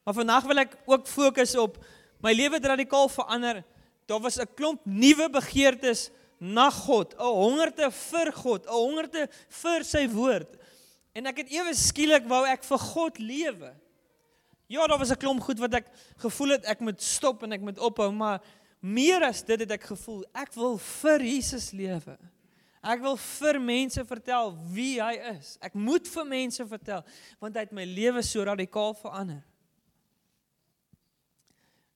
Maar 0.04 0.14
vandag 0.14 0.44
wil 0.44 0.58
ek 0.58 0.76
ook 0.86 1.06
fokus 1.06 1.56
op 1.56 1.78
my 2.22 2.32
lewe 2.32 2.54
het 2.54 2.66
radikaal 2.66 3.08
verander. 3.08 3.64
Daar 4.06 4.20
was 4.20 4.38
'n 4.38 4.54
klomp 4.54 4.80
nuwe 4.84 5.30
begeertes 5.30 6.10
na 6.42 6.70
God, 6.70 7.14
'n 7.14 7.22
hongerte 7.22 7.86
vir 7.90 8.32
God, 8.32 8.66
'n 8.66 8.74
hongerte 8.74 9.28
vir 9.48 9.84
sy 9.84 10.08
woord. 10.10 10.58
En 11.14 11.26
ek 11.26 11.36
het 11.44 11.52
ewe 11.52 11.74
skielik 11.74 12.26
wou 12.26 12.44
ek 12.44 12.64
vir 12.64 12.78
God 12.78 13.18
lewe. 13.18 13.70
Ja, 14.66 14.86
daar 14.86 14.98
was 14.98 15.12
'n 15.12 15.20
klomp 15.20 15.42
goed 15.42 15.58
wat 15.58 15.74
ek 15.74 15.86
gevoel 16.16 16.58
het 16.58 16.64
ek 16.64 16.80
moet 16.80 17.02
stop 17.02 17.42
en 17.42 17.52
ek 17.52 17.60
moet 17.60 17.78
ophou, 17.78 18.10
maar 18.10 18.40
meer 18.80 19.22
as 19.22 19.42
dit 19.42 19.60
het 19.60 19.70
ek 19.70 19.82
gevoel 19.82 20.24
ek 20.34 20.54
wil 20.54 20.78
vir 20.78 21.20
Jesus 21.20 21.70
lewe. 21.70 22.18
Ek 22.82 23.00
wil 23.00 23.16
vir 23.16 23.60
mense 23.60 24.04
vertel 24.04 24.58
wie 24.72 25.00
hy 25.00 25.14
is. 25.38 25.56
Ek 25.62 25.74
moet 25.74 26.08
vir 26.08 26.24
mense 26.24 26.66
vertel 26.66 27.04
want 27.38 27.54
hy 27.54 27.60
het 27.60 27.72
my 27.72 27.84
lewe 27.84 28.22
so 28.22 28.42
radikaal 28.42 28.94
verander. 28.94 29.44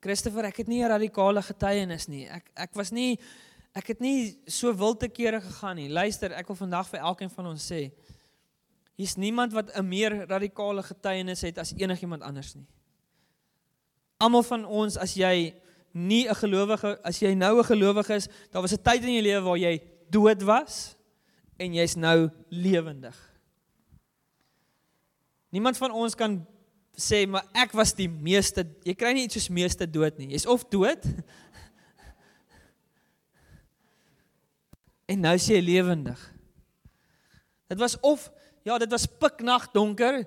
Christopher, 0.01 0.45
ek 0.45 0.57
het 0.57 0.69
nie 0.69 0.85
'n 0.85 0.89
radikale 0.89 1.43
getuienis 1.43 2.07
nie. 2.07 2.29
Ek 2.29 2.51
ek 2.55 2.75
was 2.75 2.93
nie 2.93 3.19
ek 3.77 3.93
het 3.93 4.01
nie 4.01 4.39
so 4.49 4.73
wild 4.73 5.03
te 5.03 5.09
kere 5.13 5.41
gegaan 5.45 5.77
nie. 5.77 5.91
Luister, 5.93 6.33
ek 6.33 6.49
wil 6.49 6.57
vandag 6.57 6.89
vir 6.89 7.03
elkeen 7.05 7.33
van 7.33 7.51
ons 7.53 7.67
sê 7.69 7.91
hier's 8.97 9.19
niemand 9.21 9.53
wat 9.53 9.69
'n 9.77 9.85
meer 9.85 10.25
radikale 10.25 10.83
getuienis 10.83 11.43
het 11.45 11.59
as 11.59 11.75
enigiemand 11.77 12.23
anders 12.23 12.55
nie. 12.55 12.67
Almal 14.17 14.43
van 14.43 14.65
ons 14.65 14.97
as 14.97 15.15
jy 15.15 15.55
nie 15.93 16.29
'n 16.29 16.35
gelowige 16.35 16.99
as 17.05 17.21
jy 17.21 17.35
nou 17.35 17.59
'n 17.59 17.65
gelowige 17.65 18.15
is, 18.15 18.29
daar 18.51 18.63
was 18.63 18.73
'n 18.73 18.83
tyd 18.83 19.05
in 19.05 19.13
jou 19.13 19.23
lewe 19.23 19.45
waar 19.45 19.59
jy 19.59 19.83
dood 20.11 20.43
was 20.43 20.97
en 21.59 21.75
jy's 21.75 21.97
nou 21.97 22.31
lewendig. 22.49 23.17
Niemand 25.51 25.77
van 25.77 25.91
ons 25.91 26.15
kan 26.15 26.47
sê 26.97 27.27
maar 27.29 27.45
ek 27.53 27.73
was 27.73 27.93
die 27.93 28.09
meeste 28.09 28.65
jy 28.85 28.95
kry 28.95 29.13
nie 29.13 29.25
iets 29.25 29.35
soos 29.35 29.49
meeste 29.49 29.91
dood 29.91 30.19
nie. 30.19 30.29
Jy's 30.29 30.47
of 30.47 30.65
dood 30.65 31.05
en 35.07 35.21
nou 35.21 35.35
is 35.39 35.47
jy 35.47 35.61
lewendig. 35.63 36.19
Dit 37.71 37.79
was 37.79 37.97
of 38.01 38.31
ja, 38.67 38.79
dit 38.79 38.91
was 38.91 39.07
piknag 39.07 39.71
donker 39.75 40.25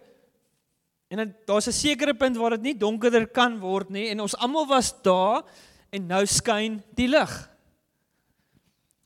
en 1.10 1.36
daar's 1.46 1.68
'n 1.68 1.72
sekere 1.72 2.14
punt 2.14 2.38
waar 2.38 2.50
dit 2.50 2.62
nie 2.62 2.78
donkerder 2.78 3.28
kan 3.28 3.60
word 3.60 3.90
nie 3.90 4.10
en 4.10 4.20
ons 4.20 4.36
almal 4.38 4.68
was 4.68 4.94
daar 5.02 5.44
en 5.90 6.08
nou 6.08 6.26
skyn 6.26 6.84
die 6.96 7.08
lig. 7.08 7.50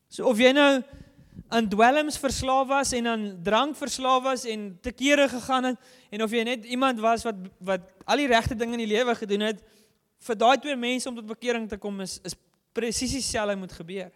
So 0.09 0.25
of 0.29 0.37
jy 0.37 0.51
nou 0.51 0.83
aan 1.49 1.69
dwelms 1.69 2.17
verslaaf 2.17 2.67
was 2.67 2.91
en 2.93 3.07
aan 3.07 3.23
drank 3.43 3.77
verslaaf 3.77 4.23
was 4.23 4.45
en 4.45 4.77
te 4.81 4.91
kere 4.91 5.29
gegaan 5.29 5.63
het 5.63 5.77
en 6.09 6.23
of 6.23 6.31
jy 6.31 6.43
net 6.43 6.65
iemand 6.65 6.99
was 6.99 7.23
wat 7.23 7.35
wat 7.59 7.81
al 8.05 8.17
die 8.17 8.27
regte 8.27 8.55
dinge 8.55 8.73
in 8.73 8.85
die 8.85 8.95
lewe 8.95 9.15
gedoen 9.15 9.47
het 9.49 9.63
vir 10.19 10.35
daai 10.35 10.57
twee 10.57 10.75
mense 10.75 11.09
om 11.09 11.15
tot 11.15 11.27
bekering 11.27 11.69
te 11.69 11.77
kom 11.77 12.01
is 12.01 12.19
is 12.23 12.35
presies 12.73 13.11
dieselfde 13.11 13.55
moet 13.55 13.71
gebeur. 13.71 14.11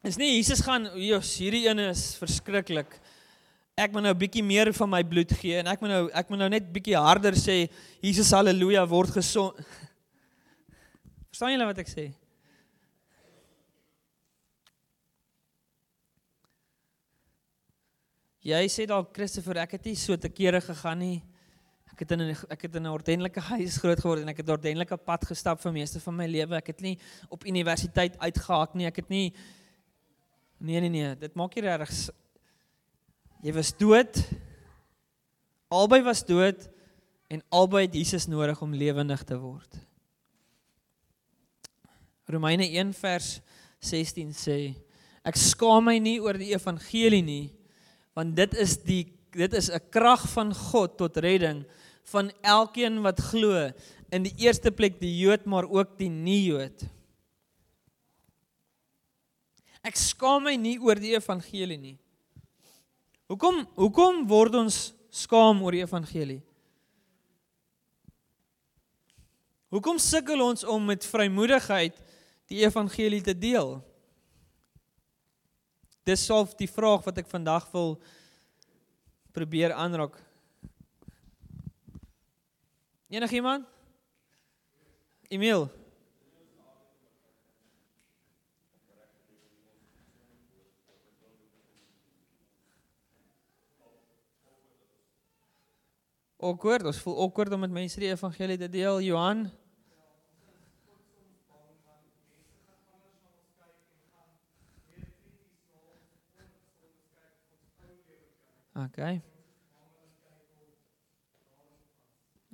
Is 0.00 0.16
nie 0.16 0.38
Jesus 0.38 0.62
gaan 0.64 0.86
jos 0.96 1.34
hierdie 1.36 1.66
een 1.66 1.80
is 1.90 2.14
verskriklik. 2.16 2.94
Ek 3.76 3.92
moet 3.92 4.02
nou 4.02 4.14
'n 4.14 4.18
bietjie 4.18 4.42
meer 4.42 4.72
van 4.72 4.88
my 4.88 5.02
bloed 5.04 5.32
gee 5.32 5.58
en 5.60 5.66
ek 5.66 5.80
moet 5.80 5.90
nou 5.90 6.08
ek 6.08 6.30
moet 6.30 6.38
nou 6.38 6.48
net 6.48 6.72
bietjie 6.72 6.96
harder 6.96 7.36
sê 7.36 7.68
Jesus 8.00 8.32
haleluja 8.32 8.86
word 8.88 9.10
gesond. 9.10 9.60
Verstaan 11.28 11.52
julle 11.52 11.66
wat 11.68 11.78
ek 11.84 11.92
sê? 11.92 12.06
Jy 18.40 18.64
sê 18.72 18.86
dalk 18.88 19.12
Christopher, 19.12 19.58
ek 19.58 19.76
het 19.76 19.84
nie 19.84 19.96
so 19.96 20.16
te 20.16 20.32
kere 20.32 20.62
gegaan 20.64 20.98
nie. 20.98 21.22
Ek 21.92 22.00
het 22.00 22.12
in 22.16 22.20
'n 22.22 22.36
ek 22.48 22.62
het 22.62 22.74
in 22.74 22.86
'n 22.88 22.96
ordentlike 22.96 23.40
huis 23.52 23.76
groot 23.76 24.00
geword 24.00 24.22
en 24.22 24.32
ek 24.32 24.38
het 24.38 24.48
'n 24.48 24.56
ordentlike 24.56 24.96
pad 24.96 25.28
gestap 25.28 25.60
vir 25.60 25.72
meeste 25.72 26.00
van 26.00 26.16
my 26.16 26.26
lewe. 26.26 26.56
Ek 26.56 26.68
het 26.68 26.80
nie 26.80 26.98
op 27.28 27.44
universiteit 27.44 28.16
uitgehaak 28.16 28.74
nie. 28.74 28.86
Ek 28.86 28.96
het 28.96 29.10
nie 29.10 29.34
Nee 30.60 30.80
nee 30.84 30.92
nee, 30.92 31.14
dit 31.16 31.36
maak 31.38 31.54
nie 31.56 31.64
regtig 31.64 32.10
Jy 33.40 33.54
was 33.56 33.70
dood. 33.72 34.18
Albei 35.72 36.02
was 36.04 36.20
dood 36.28 36.66
en 37.32 37.40
albei 37.48 37.86
het 37.86 37.94
Jesus 37.96 38.26
nodig 38.28 38.58
om 38.60 38.74
lewendig 38.76 39.22
te 39.24 39.38
word. 39.40 39.78
Romeine 42.28 42.66
1 42.68 42.92
vers 42.98 43.38
16 43.80 44.34
sê: 44.36 44.58
Ek 45.24 45.38
skaam 45.40 45.88
my 45.88 45.96
nie 46.02 46.18
oor 46.20 46.36
die 46.36 46.52
evangelie 46.52 47.24
nie 47.24 47.46
want 48.18 48.34
dit 48.36 48.56
is 48.58 48.76
die 48.84 49.04
dit 49.30 49.52
is 49.54 49.70
'n 49.70 49.80
krag 49.94 50.26
van 50.34 50.50
God 50.52 50.98
tot 50.98 51.16
redding 51.16 51.64
van 52.10 52.32
elkeen 52.42 53.00
wat 53.02 53.20
glo 53.30 53.70
in 54.10 54.26
die 54.26 54.34
eerste 54.42 54.70
plek 54.70 54.98
die 55.00 55.14
Jood 55.22 55.46
maar 55.46 55.64
ook 55.64 55.96
die 55.98 56.10
nie-Jood. 56.10 56.82
Ek 59.86 59.96
skaam 59.96 60.44
my 60.44 60.56
nie 60.60 60.76
oor 60.82 61.00
die 61.00 61.14
evangelie 61.16 61.78
nie. 61.80 61.96
Hoekom 63.30 63.62
hoekom 63.78 64.24
word 64.28 64.56
ons 64.58 64.78
skaam 65.14 65.62
oor 65.64 65.76
die 65.76 65.84
evangelie? 65.84 66.40
Hoekom 69.70 70.00
sukkel 70.02 70.42
ons 70.42 70.66
om 70.66 70.88
met 70.90 71.06
vrymoedigheid 71.06 71.94
die 72.50 72.64
evangelie 72.64 73.22
te 73.22 73.36
deel? 73.36 73.78
Dis 76.04 76.26
self 76.26 76.56
die 76.58 76.68
vraag 76.68 77.06
wat 77.06 77.22
ek 77.22 77.30
vandag 77.30 77.68
wil 77.70 77.94
probeer 79.30 79.76
aanraak. 79.78 80.16
Enigiemand? 83.10 83.66
Emil. 85.30 85.68
Awkward, 96.40 96.86
ons 96.88 97.00
voel 97.04 97.18
awkward 97.20 97.52
om 97.52 97.60
met 97.60 97.72
mense 97.72 98.00
die 98.00 98.08
evangelie 98.08 98.56
te 98.58 98.68
deel, 98.68 99.00
Johan. 99.04 99.50
Okay. 108.72 109.20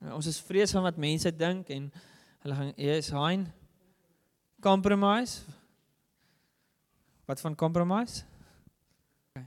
Ja, 0.03 0.15
ons 0.15 0.27
is 0.27 0.41
vrees 0.43 0.75
van 0.75 0.83
wat 0.83 0.99
mense 0.99 1.31
dink 1.31 1.71
en 1.71 1.87
hulle 2.43 2.57
gaan 2.59 2.73
is 2.75 3.11
hein 3.15 3.47
compromise. 4.61 5.45
Wat 7.27 7.41
van 7.41 7.55
compromise? 7.55 8.25
Okay. 9.31 9.47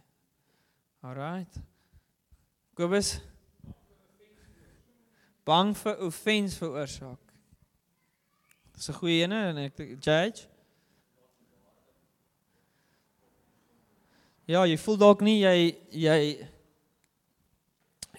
Alright. 1.03 1.59
Kobus 2.73 3.17
bang 5.49 5.73
vir 5.77 5.97
offense 6.05 6.57
veroorsaak. 6.61 7.33
Dis 8.75 8.89
'n 8.89 8.99
goeie 9.01 9.23
ene 9.25 9.39
en 9.49 9.57
ek 9.57 9.77
judge. 9.99 10.47
Ja, 14.47 14.63
jy 14.65 14.77
voel 14.77 14.97
dalk 14.97 15.21
nie 15.21 15.41
jy 15.41 15.75
jy 15.91 16.47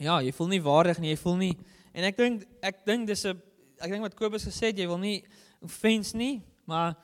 Ja, 0.01 0.21
jy 0.25 0.33
voel 0.33 0.49
nie 0.49 0.63
waardig 0.65 0.99
nie, 0.99 1.11
jy 1.11 1.21
voel 1.21 1.37
nie 1.37 1.57
en 1.93 2.05
ek 2.05 2.17
dink 2.17 2.45
ek 2.63 2.85
dink 2.87 3.07
dis 3.07 3.25
'n 3.27 3.41
ek 3.81 3.91
dink 3.91 4.03
wat 4.03 4.15
Kobus 4.15 4.45
gesê 4.45 4.71
het, 4.71 4.79
jy 4.79 4.87
wil 4.87 4.99
nie 4.99 5.25
offense 5.63 6.17
nie, 6.17 6.43
maar 6.67 6.97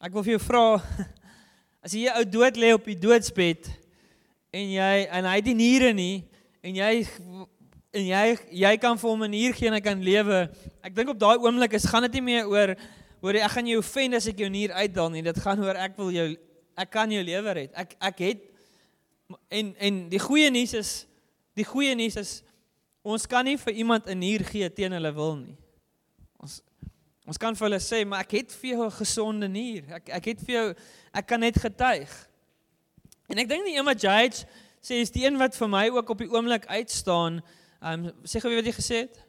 ek 0.00 0.12
wil 0.12 0.22
vir 0.22 0.38
jou 0.38 0.42
vra 0.48 0.82
as 1.84 1.92
jy 1.92 2.08
'n 2.08 2.16
ou 2.18 2.24
dood 2.24 2.56
lê 2.56 2.72
op 2.74 2.84
die 2.84 2.98
doodsbed 2.98 3.70
en 4.52 4.66
jy 4.76 5.06
en 5.10 5.24
hy 5.24 5.36
het 5.36 5.46
nie 5.46 5.54
niere 5.54 5.92
nie 5.92 6.24
en 6.62 6.74
jy 6.74 7.06
en 7.92 8.06
jy 8.06 8.38
jy 8.64 8.76
kan 8.78 8.98
vir 8.98 9.10
hom 9.10 9.22
'n 9.24 9.30
nier 9.30 9.52
gee 9.54 9.68
en 9.68 9.74
hy 9.74 9.80
kan 9.80 10.02
lewe. 10.02 10.48
Ek 10.82 10.94
dink 10.94 11.08
op 11.08 11.18
daai 11.18 11.38
oomblik 11.38 11.72
is 11.74 11.84
gaan 11.84 12.02
dit 12.02 12.12
nie 12.14 12.22
meer 12.22 12.46
oor 12.46 12.76
oor 13.22 13.34
ek 13.34 13.50
gaan 13.50 13.66
jou 13.66 13.78
offend 13.78 14.14
as 14.14 14.26
ek 14.26 14.38
jou 14.38 14.48
nier 14.48 14.72
uitdaal 14.72 15.10
nie. 15.10 15.22
Dit 15.22 15.38
gaan 15.38 15.60
oor 15.60 15.76
ek 15.76 15.96
wil 15.96 16.10
jou 16.10 16.36
ek 16.76 16.90
kan 16.90 17.10
jou 17.10 17.22
lewe 17.22 17.52
red. 17.52 17.70
Ek 17.74 17.96
ek 18.00 18.18
het 18.18 18.40
en 19.50 19.74
en 19.78 20.08
die 20.08 20.18
goeie 20.18 20.50
nuus 20.50 20.74
is 20.74 21.06
Die 21.58 21.66
goeie 21.68 21.92
nuus 21.96 22.16
is 22.16 22.30
ons 23.04 23.26
kan 23.28 23.44
nie 23.44 23.58
vir 23.60 23.74
iemand 23.82 24.08
'n 24.08 24.18
nier 24.18 24.44
gee 24.44 24.68
teen 24.70 24.92
hulle 24.92 25.12
wil 25.12 25.36
nie. 25.36 25.56
Ons 26.40 26.62
ons 27.26 27.38
kan 27.38 27.54
vir 27.54 27.68
hulle 27.68 27.80
sê, 27.80 28.04
maar 28.06 28.20
ek 28.20 28.32
het 28.32 28.52
vir 28.52 28.70
jou 28.70 28.84
'n 28.86 28.90
gesonde 28.90 29.48
nier. 29.48 29.84
Ek 29.92 30.08
ek 30.08 30.24
het 30.24 30.40
vir 30.40 30.54
jou 30.54 30.74
ek 31.14 31.26
kan 31.26 31.40
net 31.40 31.56
getuig. 31.56 32.28
En 33.28 33.38
ek 33.38 33.48
dink 33.48 33.64
die 33.64 33.76
een 33.76 33.84
wat 33.84 34.00
Jade 34.00 34.46
sê 34.82 35.00
is 35.00 35.10
die 35.10 35.26
een 35.26 35.38
wat 35.38 35.56
vir 35.56 35.68
my 35.68 35.88
ook 35.88 36.08
op 36.10 36.18
die 36.18 36.30
oomblik 36.30 36.66
uitstaan. 36.66 37.42
Ehm 37.82 38.06
um, 38.06 38.24
sê 38.24 38.40
gou 38.40 38.54
wat 38.54 38.66
jy 38.70 38.74
gesê 38.78 39.02
het. 39.06 39.20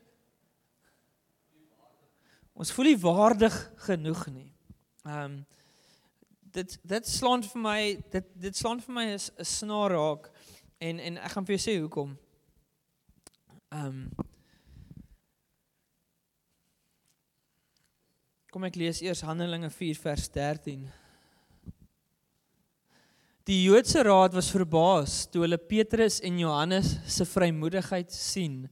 Ons 2.54 2.72
voel 2.72 2.92
nie 2.92 3.00
waardig 3.02 3.56
genoeg 3.88 4.28
nie. 4.32 4.50
Ehm 5.06 5.24
um, 5.26 5.46
dit 6.54 6.80
dit 6.86 7.08
slaan 7.10 7.42
vir 7.42 7.62
my 7.62 7.80
dit 8.14 8.28
dit 8.38 8.58
slaan 8.58 8.82
vir 8.82 8.94
my 8.94 9.06
'n 9.14 9.46
snaar 9.46 9.90
raak 9.92 10.30
En 10.84 11.00
en 11.00 11.18
ek 11.18 11.32
gaan 11.32 11.46
vir 11.48 11.56
jou 11.56 11.64
sê 11.64 11.74
hoekom. 11.80 12.16
Ehm 13.72 13.86
um, 13.88 14.32
Kom 18.54 18.68
ek 18.68 18.76
lees 18.78 19.00
eers 19.02 19.24
Handelinge 19.26 19.70
4 19.74 19.98
vers 19.98 20.28
13. 20.30 20.84
Die 23.44 23.66
Joodse 23.66 24.06
raad 24.08 24.36
was 24.38 24.48
verbaas 24.54 25.26
toe 25.28 25.42
hulle 25.44 25.60
Petrus 25.60 26.22
en 26.24 26.38
Johannes 26.40 26.94
se 27.12 27.26
vrymoedigheid 27.28 28.12
sien. 28.16 28.70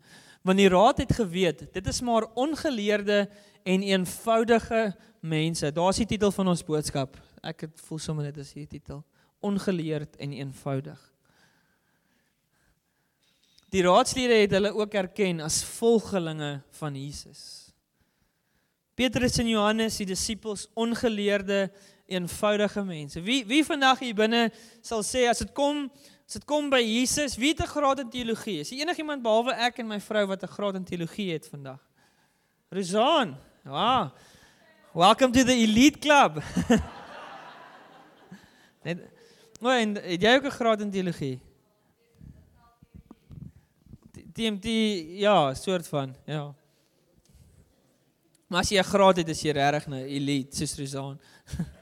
Want 0.48 0.62
die 0.62 0.70
raad 0.72 1.02
het 1.04 1.12
geweet, 1.18 1.66
dit 1.74 1.88
is 1.88 2.00
maar 2.02 2.30
ongeleerde 2.40 3.26
en 3.68 3.84
eenvoudige 3.84 4.96
mense. 5.20 5.74
Daar's 5.76 6.00
die 6.00 6.08
titel 6.08 6.32
van 6.32 6.54
ons 6.54 6.64
boodskap. 6.64 7.20
Ek 7.44 7.68
het 7.68 7.84
voel 7.84 8.00
sommer 8.00 8.30
dit 8.32 8.40
is 8.46 8.54
hierdie 8.56 8.80
titel. 8.80 9.04
Ongeleerd 9.44 10.16
en 10.24 10.32
eenvoudig. 10.40 11.02
Die 13.72 13.84
raadslede 13.84 14.40
het 14.40 14.56
hulle 14.56 14.72
ook 14.76 14.96
erken 15.00 15.44
as 15.44 15.62
volgelinge 15.78 16.62
van 16.80 16.96
Jesus. 16.96 17.72
Petrus 18.96 19.38
en 19.40 19.48
Johannes, 19.48 20.00
die 20.00 20.10
disippels, 20.10 20.66
ongeleerde, 20.80 21.70
eenvoudige 22.12 22.84
mense. 22.84 23.24
Wie 23.24 23.46
wie 23.46 23.66
vandag 23.66 24.00
hier 24.00 24.16
binne 24.16 24.52
sal 24.82 25.04
sê 25.04 25.28
as 25.30 25.44
dit 25.44 25.54
kom 25.58 25.90
as 26.28 26.38
dit 26.38 26.46
kom 26.48 26.70
by 26.72 26.80
Jesus, 26.80 27.38
wie 27.38 27.52
het 27.52 27.62
'n 27.62 27.72
graad 27.72 28.00
in 28.00 28.10
teologie? 28.10 28.60
Is 28.60 28.72
enigiemand 28.72 29.24
behalwe 29.24 29.54
ek 29.54 29.80
en 29.80 29.88
my 29.88 30.00
vrou 30.00 30.28
wat 30.28 30.44
'n 30.44 30.48
graad 30.48 30.76
in 30.76 30.84
teologie 30.84 31.34
het 31.34 31.48
vandag? 31.48 31.80
Rizan. 32.70 33.36
Ja. 33.66 34.14
Welcome 34.94 35.32
to 35.32 35.44
the 35.44 35.54
elite 35.54 36.00
club. 36.00 36.44
Net 38.84 38.98
Maar 39.62 39.80
het 39.80 40.22
jy 40.22 40.36
ook 40.36 40.44
'n 40.44 40.50
graad 40.50 40.82
in 40.82 40.92
teologie? 40.92 41.40
TMT 44.34 44.66
ja, 45.20 45.54
soort 45.54 45.88
van, 45.88 46.16
ja. 46.26 46.56
Maar 48.48 48.60
as 48.60 48.70
jy 48.70 48.80
'n 48.80 48.84
graad 48.84 49.16
het, 49.16 49.30
is 49.30 49.42
jy 49.42 49.52
regtig 49.52 49.88
'n 49.88 49.94
elite 49.94 50.56
soos 50.56 50.76
Rizaan. 50.76 51.22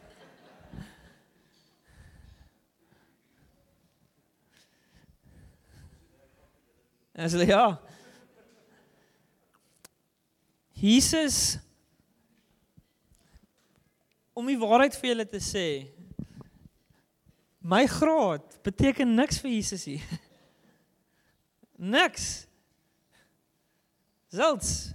As 7.19 7.33
jy 7.35 7.49
ja. 7.49 7.73
Jesus 10.79 11.57
om 14.31 14.47
die 14.47 14.55
waarheid 14.59 14.95
vir 14.95 15.11
julle 15.11 15.25
te 15.27 15.41
sê. 15.43 15.65
My 17.59 17.83
graad 17.91 18.55
beteken 18.63 19.11
niks 19.17 19.41
vir 19.43 19.51
Jesus 19.57 19.83
hier. 19.89 20.05
Niks. 21.97 22.29
Zelts. 24.31 24.93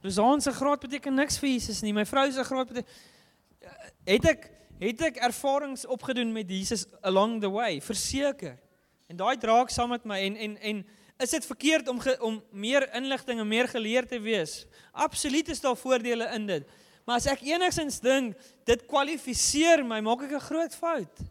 Dus 0.00 0.16
ons 0.22 0.48
graad 0.56 0.80
beteken 0.80 1.16
niks 1.18 1.36
vir 1.42 1.50
Jesus 1.50 1.82
nie. 1.84 1.92
My 1.92 2.06
vrou 2.08 2.24
se 2.32 2.44
graad 2.48 2.72
beteken 2.72 3.02
het 4.06 4.28
ek 4.32 4.52
het 4.80 5.02
ek 5.10 5.18
ervarings 5.24 5.84
opgedoen 5.88 6.32
met 6.32 6.48
Jesus 6.52 6.84
along 7.04 7.42
the 7.42 7.50
way, 7.50 7.80
verseker. 7.84 8.56
En 9.06 9.16
daai 9.16 9.36
draak 9.38 9.70
saam 9.70 9.92
met 9.94 10.04
my 10.04 10.18
en 10.18 10.36
en 10.36 10.56
en 10.58 10.86
is 11.18 11.30
dit 11.30 11.46
verkeerd 11.46 11.88
om 11.88 12.00
ge, 12.00 12.16
om 12.20 12.42
meer 12.50 12.88
inligting 12.94 13.40
en 13.40 13.48
meer 13.48 13.68
geleerd 13.68 14.08
te 14.08 14.18
wees? 14.20 14.66
Absoluut 14.92 15.48
is 15.48 15.60
daar 15.60 15.76
voordele 15.76 16.26
in 16.34 16.46
dit. 16.46 16.66
Maar 17.06 17.22
as 17.22 17.28
ek 17.30 17.44
enigsins 17.46 18.00
dink 18.02 18.34
dit 18.66 18.82
kwalifiseer 18.90 19.84
my, 19.86 20.00
maak 20.02 20.26
ek 20.26 20.34
'n 20.36 20.48
groot 20.48 20.74
fout. 20.74 21.22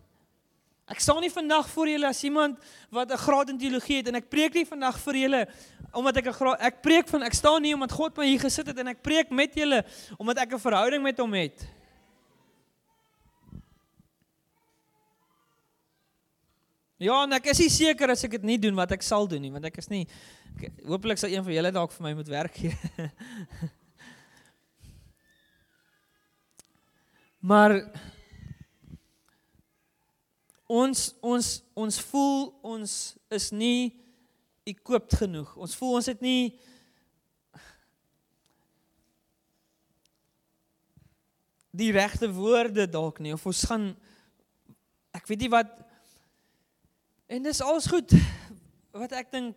Ek 0.87 0.99
staan 1.01 1.21
nie 1.21 1.33
vandag 1.33 1.69
voor 1.69 1.89
julle 1.89 2.07
as 2.07 2.23
iemand 2.23 2.59
wat 2.89 3.11
'n 3.11 3.17
graad 3.17 3.49
in 3.49 3.57
teologie 3.57 3.97
het 3.97 4.07
en 4.07 4.15
ek 4.15 4.29
preek 4.29 4.53
nie 4.53 4.65
vandag 4.65 4.99
vir 4.99 5.15
julle 5.15 5.47
omdat 5.93 6.17
ek 6.17 6.27
'n 6.27 6.33
graad 6.33 6.61
ek 6.61 6.81
preek 6.81 7.07
van 7.07 7.23
ek 7.23 7.33
staan 7.33 7.61
nie 7.61 7.73
omdat 7.73 7.91
God 7.91 8.17
my 8.17 8.25
hier 8.25 8.39
gesit 8.39 8.67
het 8.67 8.77
en 8.77 8.87
ek 8.87 9.01
preek 9.01 9.29
met 9.29 9.53
julle 9.53 9.83
omdat 10.17 10.37
ek 10.37 10.53
'n 10.53 10.59
verhouding 10.59 11.03
met 11.03 11.17
hom 11.17 11.33
het. 11.33 11.67
Ja, 16.95 17.15
en 17.25 17.35
ek 17.35 17.49
is 17.51 17.59
nie 17.59 17.71
seker 17.73 18.13
as 18.13 18.23
ek 18.23 18.37
dit 18.37 18.45
nie 18.47 18.55
doen 18.61 18.75
wat 18.77 18.93
ek 18.95 19.01
sal 19.03 19.25
doen 19.27 19.41
nie, 19.43 19.51
want 19.51 19.65
ek 19.67 19.81
is 19.81 19.89
nie 19.91 20.05
hopelik 20.87 21.19
sal 21.19 21.33
een 21.33 21.43
van 21.43 21.51
julle 21.51 21.71
dalk 21.75 21.91
vir 21.91 22.05
my 22.05 22.13
moet 22.15 22.29
werk 22.31 22.55
gee. 22.55 22.71
maar 27.51 27.75
ons 30.71 31.03
ons 31.19 31.49
ons 31.75 31.99
voel 32.07 32.39
ons 32.63 32.93
is 33.35 33.51
nie 33.51 33.91
equipped 34.63 35.19
genoeg. 35.19 35.51
Ons 35.59 35.75
voel 35.75 35.99
ons 35.99 36.07
het 36.13 36.23
nie 36.23 36.55
die 41.75 41.91
regte 41.91 42.31
woorde 42.31 42.87
dalk 42.87 43.19
nie 43.19 43.35
of 43.35 43.43
ons 43.51 43.67
gaan 43.67 43.91
ek 45.11 45.27
weet 45.27 45.43
nie 45.43 45.51
wat 45.51 45.84
en 47.27 47.43
dis 47.43 47.61
alles 47.61 47.87
goed 47.89 48.13
wat 48.95 49.11
ek 49.11 49.31
dink 49.31 49.55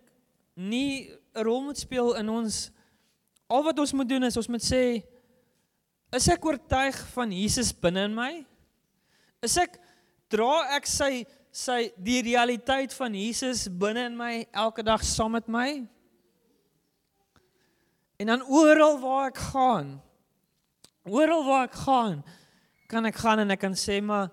nie 0.55 1.11
'n 1.35 1.43
rol 1.43 1.61
moet 1.61 1.77
speel 1.77 2.15
in 2.19 2.29
ons 2.29 2.71
al 3.49 3.63
wat 3.63 3.79
ons 3.79 3.93
moet 3.93 4.09
doen 4.09 4.23
is 4.23 4.37
ons 4.37 4.47
moet 4.47 4.63
sê 4.63 5.03
is 6.11 6.27
ek 6.27 6.45
oortuig 6.45 6.97
van 7.13 7.31
Jesus 7.31 7.69
binne 7.71 8.07
in 8.09 8.15
my? 8.17 8.31
Is 9.45 9.57
ek 9.61 9.77
dra 10.31 10.65
ek 10.75 10.89
sy 10.89 11.25
sy 11.53 11.89
die 11.97 12.21
realiteit 12.25 12.93
van 12.93 13.13
Jesus 13.17 13.67
binne 13.69 14.07
in 14.09 14.17
my 14.17 14.33
elke 14.53 14.85
dag 14.85 15.03
saam 15.05 15.35
met 15.37 15.47
my? 15.49 15.85
En 18.19 18.33
dan 18.33 18.43
oral 18.43 18.97
waar 18.99 19.29
ek 19.29 19.39
gaan, 19.53 19.93
oral 21.07 21.45
waar 21.47 21.69
ek 21.69 21.77
gaan, 21.85 22.19
kan 22.89 23.05
ek 23.05 23.21
gaan 23.21 23.45
en 23.45 23.53
ek 23.55 23.61
kan 23.61 23.77
sê 23.77 24.01
maar 24.03 24.27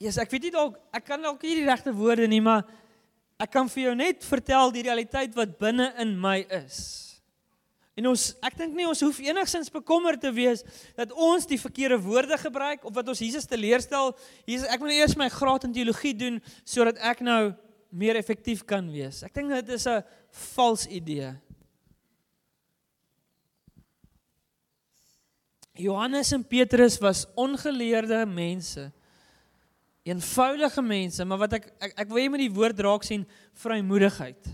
Jesus, 0.00 0.22
ek 0.22 0.32
weet 0.32 0.48
nie 0.48 0.54
dalk 0.54 0.78
ek 0.96 1.04
kan 1.04 1.20
dalk 1.20 1.42
nie 1.44 1.58
die 1.58 1.68
regte 1.68 1.92
woorde 1.92 2.24
nie, 2.30 2.40
maar 2.40 2.64
ek 3.40 3.52
kan 3.52 3.68
vir 3.68 3.90
jou 3.90 3.94
net 3.98 4.24
vertel 4.24 4.72
die 4.72 4.84
realiteit 4.86 5.36
wat 5.36 5.58
binne 5.60 5.90
in 6.00 6.14
my 6.20 6.40
is. 6.60 6.78
En 8.00 8.08
ons 8.08 8.30
ek 8.46 8.56
dink 8.56 8.72
nie 8.76 8.86
ons 8.88 9.02
hoef 9.04 9.18
enigsins 9.20 9.68
bekommerd 9.72 10.22
te 10.22 10.30
wees 10.32 10.62
dat 10.96 11.12
ons 11.12 11.44
die 11.48 11.60
verkeerde 11.60 11.98
woorde 12.00 12.38
gebruik 12.40 12.86
of 12.88 12.94
wat 12.96 13.10
ons 13.12 13.20
Jesus 13.20 13.48
teleurstel. 13.50 14.14
Jesus, 14.48 14.68
ek 14.72 14.80
moet 14.80 14.96
eers 14.96 15.16
my 15.20 15.28
graad 15.32 15.66
in 15.68 15.74
teologie 15.76 16.14
doen 16.16 16.38
sodat 16.64 17.00
ek 17.04 17.20
nou 17.26 17.52
meer 17.90 18.16
effektief 18.16 18.62
kan 18.64 18.86
wees. 18.88 19.20
Ek 19.26 19.34
dink 19.36 19.52
dit 19.52 19.74
is 19.76 19.86
'n 19.86 20.00
vals 20.54 20.86
idee. 20.86 21.34
Johannes 25.74 26.32
en 26.32 26.44
Petrus 26.44 26.98
was 27.00 27.26
ongeleerde 27.36 28.24
mense. 28.26 28.92
Eenvoudige 30.10 30.82
mense, 30.82 31.24
maar 31.24 31.44
wat 31.44 31.58
ek 31.60 31.68
ek, 31.78 31.94
ek 32.04 32.08
wil 32.10 32.22
jy 32.22 32.30
met 32.32 32.42
die 32.42 32.54
woord 32.54 32.80
raak 32.82 33.04
sien 33.06 33.26
vrymoedigheid. 33.62 34.48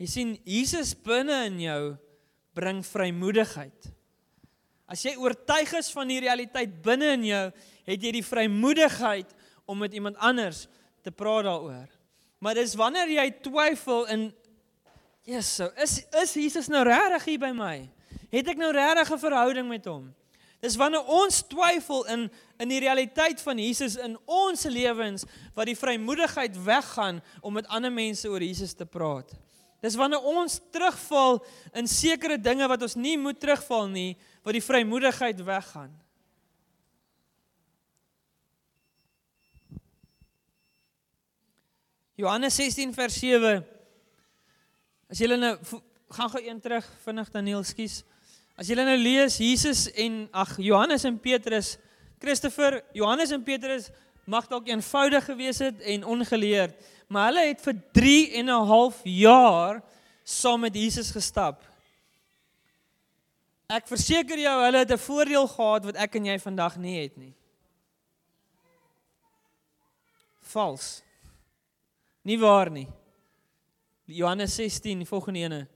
Jy 0.00 0.08
sien 0.10 0.32
Jesus 0.48 0.94
binne 0.96 1.44
in 1.48 1.60
jou 1.62 1.82
bring 2.56 2.80
vrymoedigheid. 2.86 3.90
As 4.90 5.02
jy 5.04 5.14
oortuig 5.20 5.72
is 5.78 5.90
van 5.94 6.10
die 6.10 6.20
realiteit 6.24 6.74
binne 6.84 7.14
in 7.16 7.26
jou, 7.28 7.44
het 7.88 8.02
jy 8.04 8.12
die 8.18 8.24
vrymoedigheid 8.24 9.30
om 9.68 9.80
met 9.80 9.94
iemand 9.96 10.18
anders 10.20 10.66
te 11.04 11.12
praat 11.12 11.46
daaroor. 11.48 11.88
Maar 12.40 12.58
dis 12.60 12.76
wanneer 12.76 13.12
jy 13.12 13.28
twyfel 13.44 14.04
in 14.12 14.26
Jesus, 15.24 15.70
is 15.80 15.94
is 16.20 16.34
Jesus 16.36 16.68
nou 16.68 16.82
regtig 16.84 17.30
hier 17.30 17.40
by 17.40 17.52
my? 17.56 17.76
Het 18.32 18.50
ek 18.52 18.60
nou 18.60 18.72
regtig 18.72 19.12
'n 19.12 19.24
verhouding 19.24 19.68
met 19.68 19.84
hom? 19.88 20.12
Dis 20.64 20.78
wanneer 20.80 21.04
ons 21.12 21.42
twyfel 21.50 22.06
in 22.14 22.28
in 22.62 22.70
die 22.70 22.78
realiteit 22.80 23.40
van 23.42 23.58
Jesus 23.58 23.96
in 23.98 24.14
ons 24.30 24.62
lewens 24.70 25.24
wat 25.56 25.66
die 25.66 25.76
vrymoedigheid 25.76 26.54
weggaan 26.64 27.18
om 27.42 27.56
met 27.58 27.66
ander 27.66 27.92
mense 27.92 28.28
oor 28.30 28.42
Jesus 28.42 28.76
te 28.78 28.86
praat. 28.86 29.32
Dis 29.82 29.98
wanneer 29.98 30.22
ons 30.22 30.60
terugval 30.72 31.42
in 31.76 31.90
sekere 31.90 32.38
dinge 32.40 32.68
wat 32.70 32.86
ons 32.86 32.94
nie 32.94 33.16
moet 33.20 33.40
terugval 33.40 33.90
nie, 33.90 34.14
wat 34.46 34.56
die 34.56 34.64
vrymoedigheid 34.64 35.42
weggaan. 35.44 35.90
Johannes 42.14 42.54
16 42.54 42.94
vers 42.94 43.18
7 43.18 43.64
As 45.10 45.20
jy 45.20 45.28
nou 45.36 45.56
gaan 46.14 46.30
gou 46.32 46.40
een 46.42 46.60
terug 46.62 46.86
vinnig 47.04 47.28
Daniel 47.34 47.64
skus. 47.66 48.00
As 48.54 48.68
jy 48.70 48.76
nou 48.78 48.96
lees 48.96 49.40
Jesus 49.42 49.88
en 49.98 50.28
ag 50.30 50.54
Johannes 50.62 51.04
en 51.04 51.18
Petrus, 51.18 51.74
Christopher, 52.22 52.84
Johannes 52.94 53.32
en 53.34 53.42
Petrus 53.42 53.90
mag 54.30 54.46
dalk 54.48 54.68
eenvoudig 54.70 55.26
gewees 55.26 55.58
het 55.60 55.82
en 55.82 56.06
ongeleerd, 56.06 56.76
maar 57.10 57.32
hulle 57.32 57.48
het 57.50 57.60
vir 57.60 57.76
3 57.92 58.30
en 58.40 58.46
'n 58.46 58.66
half 58.70 59.00
jaar 59.04 59.82
saam 60.24 60.60
met 60.60 60.74
Jesus 60.74 61.10
gestap. 61.10 61.64
Ek 63.68 63.88
verseker 63.88 64.38
jou, 64.38 64.64
hulle 64.64 64.78
het 64.78 64.92
'n 64.92 64.98
voordeel 64.98 65.48
gehad 65.48 65.84
wat 65.84 65.96
ek 65.96 66.14
en 66.14 66.24
jy 66.24 66.38
vandag 66.38 66.76
nie 66.76 67.02
het 67.02 67.16
nie. 67.16 67.34
Vals. 70.40 71.02
Nie 72.22 72.38
waar 72.38 72.70
nie. 72.70 72.88
Johannes 74.04 74.54
16, 74.54 74.98
die 74.98 75.08
volgende 75.08 75.40
ene. 75.40 75.68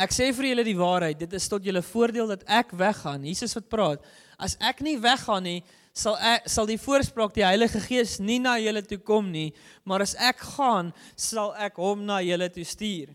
Ek 0.00 0.14
sê 0.16 0.30
vir 0.32 0.50
julle 0.50 0.64
die 0.64 0.78
waarheid, 0.78 1.18
dit 1.20 1.36
is 1.36 1.48
tot 1.50 1.64
julle 1.66 1.82
voordeel 1.84 2.30
dat 2.32 2.44
ek 2.48 2.72
weggaan. 2.78 3.26
Jesus 3.28 3.52
wat 3.58 3.68
praat. 3.68 4.04
As 4.40 4.56
ek 4.64 4.80
nie 4.86 4.96
weggaan 5.00 5.44
nie, 5.44 5.60
sal 5.92 6.16
ek 6.24 6.46
sal 6.48 6.68
die 6.70 6.78
voorspraak 6.80 7.34
die 7.36 7.44
Heilige 7.44 7.82
Gees 7.84 8.16
nie 8.22 8.38
na 8.40 8.54
julle 8.62 8.80
toe 8.86 9.00
kom 9.04 9.28
nie, 9.32 9.50
maar 9.84 10.04
as 10.04 10.14
ek 10.16 10.40
gaan, 10.56 10.94
sal 11.18 11.52
ek 11.60 11.80
hom 11.82 12.06
na 12.08 12.20
julle 12.24 12.48
toe 12.54 12.64
stuur. 12.64 13.12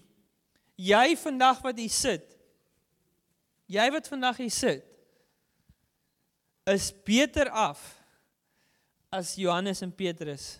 Jy 0.75 1.15
vandag 1.17 1.63
wat 1.63 1.79
hier 1.79 1.93
sit. 1.93 2.35
Jy 3.71 3.87
wat 3.95 4.11
vandag 4.11 4.43
hier 4.43 4.53
sit 4.53 4.91
is 6.65 6.89
beter 7.05 7.49
af 7.53 7.81
as 9.13 9.35
Johannes 9.37 9.83
en 9.85 9.91
Petrus 9.93 10.57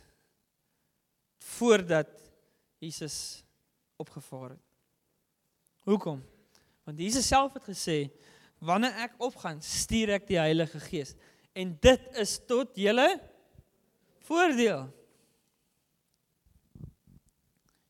voordat 1.57 2.09
Jesus 2.79 3.43
opgevaar 3.97 4.49
het. 4.53 4.64
Hoekom? 5.85 6.19
Want 6.85 6.99
Jesus 6.99 7.27
self 7.27 7.53
het 7.57 7.65
gesê 7.69 8.09
wanneer 8.65 8.95
ek 9.05 9.17
opgaan, 9.21 9.59
stuur 9.61 10.15
ek 10.17 10.27
die 10.29 10.39
Heilige 10.39 10.79
Gees 10.87 11.13
en 11.55 11.75
dit 11.81 12.05
is 12.19 12.35
tot 12.49 12.75
julle 12.75 13.07
voordeel. 14.27 14.87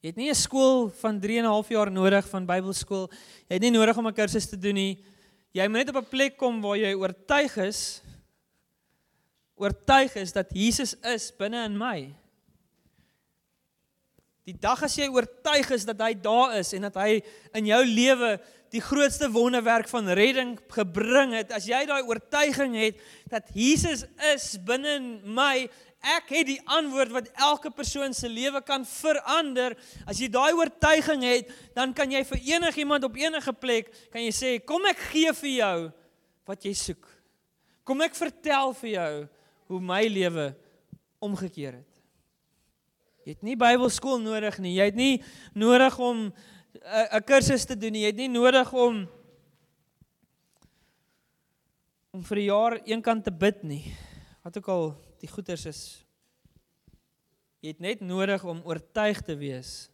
Jy 0.04 0.12
het 0.12 0.18
nie 0.20 0.30
'n 0.30 0.36
skool 0.38 0.90
van 1.02 1.20
3 1.20 1.40
en 1.40 1.46
'n 1.46 1.56
half 1.56 1.70
jaar 1.70 1.92
nodig 1.92 2.30
van 2.30 2.46
Bybelskool. 2.46 3.10
Jy 3.48 3.54
het 3.56 3.62
nie 3.62 3.72
nodig 3.72 3.98
om 3.98 4.08
'n 4.08 4.14
kursus 4.14 4.50
te 4.50 4.58
doen 4.58 4.76
nie. 4.76 5.04
Jy 5.54 5.68
moet 5.68 5.86
net 5.86 5.96
op 5.96 6.04
'n 6.04 6.10
plek 6.10 6.38
kom 6.38 6.62
waar 6.62 6.78
jy 6.78 6.94
oortuig 6.94 7.58
is 7.58 8.02
oortuig 9.56 10.16
is 10.16 10.34
dat 10.36 10.52
Jesus 10.52 10.96
is 11.00 11.32
binne 11.38 11.64
in 11.66 11.78
my. 11.80 12.12
Die 14.46 14.54
dag 14.62 14.84
as 14.86 14.94
jy 14.94 15.08
oortuig 15.10 15.72
is 15.74 15.88
dat 15.88 16.02
hy 16.06 16.12
daar 16.22 16.54
is 16.60 16.70
en 16.78 16.86
dat 16.86 17.00
hy 17.02 17.18
in 17.58 17.66
jou 17.66 17.80
lewe 17.82 18.36
die 18.74 18.82
grootste 18.84 19.26
wonderwerk 19.34 19.88
van 19.90 20.12
redding 20.14 20.52
gebring 20.76 21.34
het, 21.34 21.54
as 21.56 21.66
jy 21.66 21.80
daai 21.90 22.04
oortuiging 22.06 22.76
het 22.78 23.00
dat 23.32 23.50
Jesus 23.58 24.04
is 24.34 24.52
binne 24.68 25.00
my, 25.26 25.66
ek 26.06 26.30
het 26.36 26.50
die 26.52 26.60
antwoord 26.70 27.16
wat 27.16 27.32
elke 27.42 27.72
persoon 27.74 28.14
se 28.14 28.30
lewe 28.30 28.62
kan 28.62 28.86
verander. 28.86 29.74
As 30.06 30.22
jy 30.22 30.30
daai 30.30 30.54
oortuiging 30.54 31.26
het, 31.26 31.50
dan 31.74 31.96
kan 31.98 32.14
jy 32.14 32.22
vir 32.30 32.44
enigiemand 32.54 33.08
op 33.10 33.18
enige 33.18 33.54
plek 33.58 33.90
kan 34.14 34.22
jy 34.22 34.34
sê, 34.34 34.52
"Kom 34.62 34.86
ek 34.86 35.02
gee 35.10 35.34
vir 35.34 35.54
jou 35.58 35.92
wat 36.46 36.62
jy 36.66 36.74
soek." 36.74 37.08
Kom 37.84 38.02
ek 38.02 38.14
vertel 38.14 38.74
vir 38.74 38.90
jou 38.90 39.28
hoe 39.70 39.82
my 39.82 40.04
lewe 40.06 40.56
omgekeer 41.20 41.74
het. 41.74 41.95
Jy 43.26 43.34
het 43.34 43.42
nie 43.42 43.56
Bybelskool 43.58 44.20
nodig 44.22 44.60
nie. 44.62 44.76
Jy 44.78 44.86
het 44.92 44.98
nie 45.00 45.14
nodig 45.58 45.96
om 45.98 46.28
'n 46.30 46.34
uh, 46.86 47.18
'n 47.18 47.24
kursus 47.26 47.66
te 47.66 47.74
doen 47.78 47.92
nie. 47.92 48.04
Jy 48.06 48.12
het 48.14 48.22
nie 48.22 48.30
nodig 48.30 48.74
om 48.74 49.08
om 52.14 52.24
vir 52.24 52.38
'n 52.38 52.46
jaar 52.46 52.74
eenkant 52.86 53.24
te 53.24 53.32
bid 53.32 53.64
nie. 53.64 53.96
Wat 54.44 54.58
ook 54.58 54.68
al 54.68 54.96
die 55.20 55.28
goeters 55.28 55.66
is. 55.66 56.06
Jy 57.62 57.70
het 57.70 57.80
net 57.80 58.02
nodig 58.02 58.44
om 58.44 58.62
oortuig 58.62 59.22
te 59.22 59.36
wees 59.36 59.90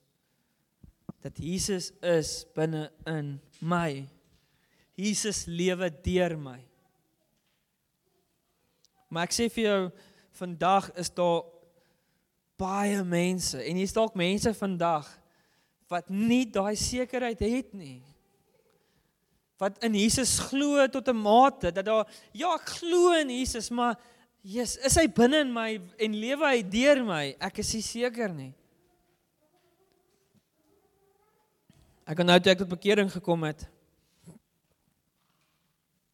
dat 1.21 1.37
Jesus 1.37 1.91
is 2.01 2.45
binne 2.53 2.91
in 3.05 3.39
my. 3.61 4.07
Jesus 4.95 5.45
lewe 5.45 5.89
deur 6.03 6.37
my. 6.37 6.59
Maar 9.07 9.23
ek 9.23 9.31
sê 9.31 9.47
vir 9.49 9.63
jou 9.63 9.91
vandag 10.31 10.91
is 10.99 11.09
daar 11.09 11.50
baie 12.62 13.02
mense 13.08 13.58
en 13.58 13.80
hier's 13.80 13.95
dalk 13.95 14.15
mense 14.19 14.54
vandag 14.58 15.10
wat 15.91 16.08
nie 16.13 16.45
daai 16.47 16.78
sekerheid 16.80 17.41
het 17.43 17.74
nie. 17.76 18.00
Wat 19.62 19.78
in 19.86 19.97
Jesus 19.97 20.39
glo 20.50 20.88
tot 20.88 21.10
'n 21.10 21.17
mate 21.17 21.71
dat 21.71 21.86
daar 21.86 22.08
ja, 22.32 22.54
ek 22.56 22.69
glo 22.80 23.12
in 23.19 23.30
Jesus, 23.30 23.69
maar 23.69 24.00
Jesus, 24.41 24.84
is 24.86 24.95
hy 24.97 25.08
binne 25.08 25.41
in 25.45 25.54
my 25.54 25.82
en 26.00 26.15
lewe 26.17 26.47
hy 26.47 26.62
deur 26.63 27.04
my? 27.06 27.36
Ek 27.39 27.60
is 27.60 27.74
nie 27.74 27.82
seker 27.86 28.34
nie. 28.34 28.54
Ek 32.06 32.17
het 32.17 32.28
nou 32.28 32.39
toe 32.39 32.52
ek 32.52 32.58
tot 32.58 32.74
bekering 32.74 33.12
gekom 33.12 33.43
het. 33.43 33.67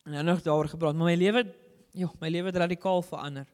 En 0.05 0.11
nou 0.11 0.23
nog 0.23 0.41
daaroor 0.41 0.67
gepraat, 0.67 0.95
maar 0.95 1.11
my 1.11 1.15
lewe, 1.15 1.55
ja, 1.91 2.11
my 2.19 2.29
lewe 2.29 2.51
het 2.51 2.55
radikaal 2.55 3.01
verander 3.01 3.47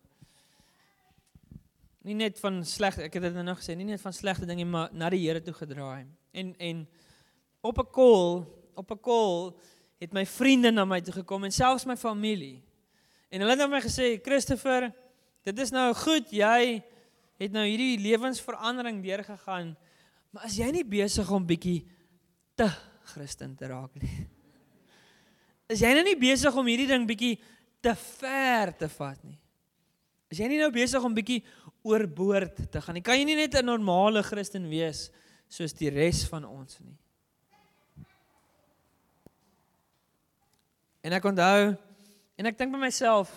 nie 2.04 2.16
net 2.20 2.40
van 2.44 2.60
sleg 2.68 2.98
ek 3.06 3.16
het 3.16 3.30
dit 3.30 3.36
nou 3.36 3.46
nog 3.48 3.62
gesê 3.62 3.76
nie 3.80 3.88
net 3.88 4.02
van 4.04 4.16
slegte 4.16 4.48
dinge 4.48 4.66
maar 4.68 4.92
na 4.92 5.10
die 5.14 5.22
Here 5.24 5.42
toe 5.44 5.56
gedraai. 5.56 6.06
En 6.36 6.54
en 6.60 6.84
op 7.64 7.80
'n 7.80 7.92
call 7.92 8.46
op 8.76 8.92
'n 8.92 9.00
call 9.00 9.54
het 10.00 10.14
my 10.14 10.26
vriende 10.26 10.72
na 10.72 10.86
my 10.86 11.02
toe 11.02 11.14
gekom 11.14 11.44
en 11.44 11.52
selfs 11.52 11.86
my 11.86 11.96
familie. 11.96 12.62
En 13.30 13.40
hulle 13.40 13.52
het 13.52 13.60
na 13.60 13.68
my 13.68 13.82
gesê 13.82 14.20
Christopher 14.22 14.92
dit 15.44 15.60
is 15.60 15.72
nou 15.72 15.94
goed 15.94 16.30
jy 16.30 16.84
het 17.38 17.52
nou 17.52 17.66
hierdie 17.66 18.00
lewensverandering 18.00 19.04
deurgegaan 19.04 19.78
maar 20.32 20.44
as 20.44 20.58
jy 20.58 20.72
nie 20.72 20.86
besig 20.86 21.32
om 21.32 21.46
bietjie 21.46 21.88
te 22.56 22.70
Christen 23.04 23.56
te 23.56 23.68
raak 23.68 23.96
nie? 23.96 24.28
Is 25.74 25.80
jy 25.80 25.94
nou 25.94 26.04
nie 26.04 26.18
besig 26.18 26.56
om 26.56 26.66
hierdie 26.66 26.88
ding 26.88 27.08
bietjie 27.08 27.40
te 27.82 27.96
ver 27.96 28.78
te 28.78 28.90
vat 28.90 29.24
nie 29.24 29.43
is 30.34 30.42
jy 30.42 30.50
nie 30.50 30.58
nou 30.58 30.72
besig 30.74 31.04
om 31.06 31.14
bietjie 31.14 31.44
oorboord 31.86 32.66
te 32.74 32.82
gaan. 32.82 32.98
Jy 32.98 33.06
kan 33.06 33.20
jy 33.20 33.26
nie 33.30 33.38
net 33.38 33.54
'n 33.56 33.66
normale 33.66 34.24
Christen 34.26 34.66
wees 34.70 35.12
soos 35.48 35.74
die 35.74 35.90
res 35.90 36.26
van 36.26 36.46
ons 36.46 36.80
nie. 36.82 36.98
En 41.04 41.14
ek 41.14 41.24
onthou 41.24 41.78
en 42.38 42.46
ek 42.46 42.58
dink 42.58 42.72
by 42.72 42.80
myself 42.80 43.30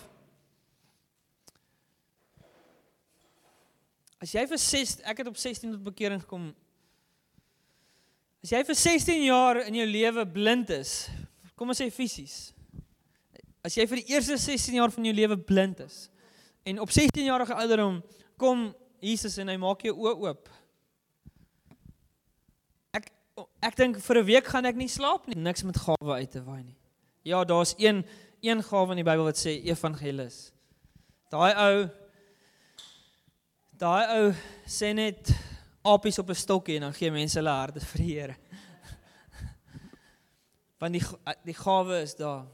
As 4.19 4.33
jy 4.33 4.47
vir 4.47 4.57
6 4.57 5.01
ek 5.05 5.17
het 5.17 5.27
op 5.27 5.37
16 5.37 5.71
tot 5.71 5.83
bekering 5.83 6.21
gekom. 6.21 6.55
As 8.41 8.49
jy 8.49 8.63
vir 8.63 8.75
16 8.75 9.23
jaar 9.27 9.61
in 9.67 9.75
jou 9.75 9.85
lewe 9.85 10.25
blind 10.25 10.69
is, 10.69 11.09
kom 11.55 11.69
ons 11.69 11.77
sê 11.77 11.91
fisies. 11.93 12.51
As 13.61 13.77
jy 13.77 13.85
vir 13.85 14.01
die 14.01 14.15
eerste 14.15 14.37
16 14.37 14.73
jaar 14.73 14.89
van 14.89 15.05
jou 15.05 15.13
lewe 15.13 15.37
blind 15.37 15.79
is 15.85 16.09
en 16.67 16.79
op 16.79 16.91
16 16.91 17.23
jarige 17.23 17.53
ouderdom 17.53 18.03
kom 18.37 18.75
Jesus 18.99 19.37
en 19.37 19.47
hy 19.47 19.55
maak 19.61 19.85
jou 19.85 19.93
oë 19.95 20.15
oop. 20.25 20.49
Ek 22.97 23.11
ek 23.63 23.77
dink 23.79 23.99
vir 24.03 24.17
'n 24.19 24.25
week 24.25 24.47
gaan 24.51 24.65
ek 24.65 24.75
nie 24.75 24.89
slaap 24.91 25.27
nie, 25.27 25.37
niks 25.37 25.63
met 25.63 25.77
gawe 25.77 26.13
uit 26.19 26.31
te 26.31 26.43
waai 26.43 26.63
nie. 26.63 26.77
Ja, 27.23 27.43
daar's 27.43 27.75
een 27.77 28.05
een 28.41 28.63
gawe 28.63 28.91
in 28.91 29.03
die 29.03 29.07
Bybel 29.07 29.23
wat 29.23 29.37
sê 29.37 29.63
evangelis. 29.63 30.51
Daai 31.31 31.53
ou 31.55 31.89
daai 33.71 34.05
ou 34.17 34.33
sê 34.65 34.93
net 34.93 35.31
apies 35.83 36.19
op 36.19 36.29
'n 36.29 36.35
stokkie 36.35 36.75
en 36.75 36.81
dan 36.81 36.93
gee 36.93 37.11
mense 37.11 37.39
hulle 37.39 37.49
harte 37.49 37.79
vir 37.79 38.01
die 38.01 38.13
Here. 38.13 38.35
Want 40.79 40.93
die 40.93 41.05
die 41.45 41.53
gawe 41.53 42.01
is 42.01 42.15
daar. 42.15 42.45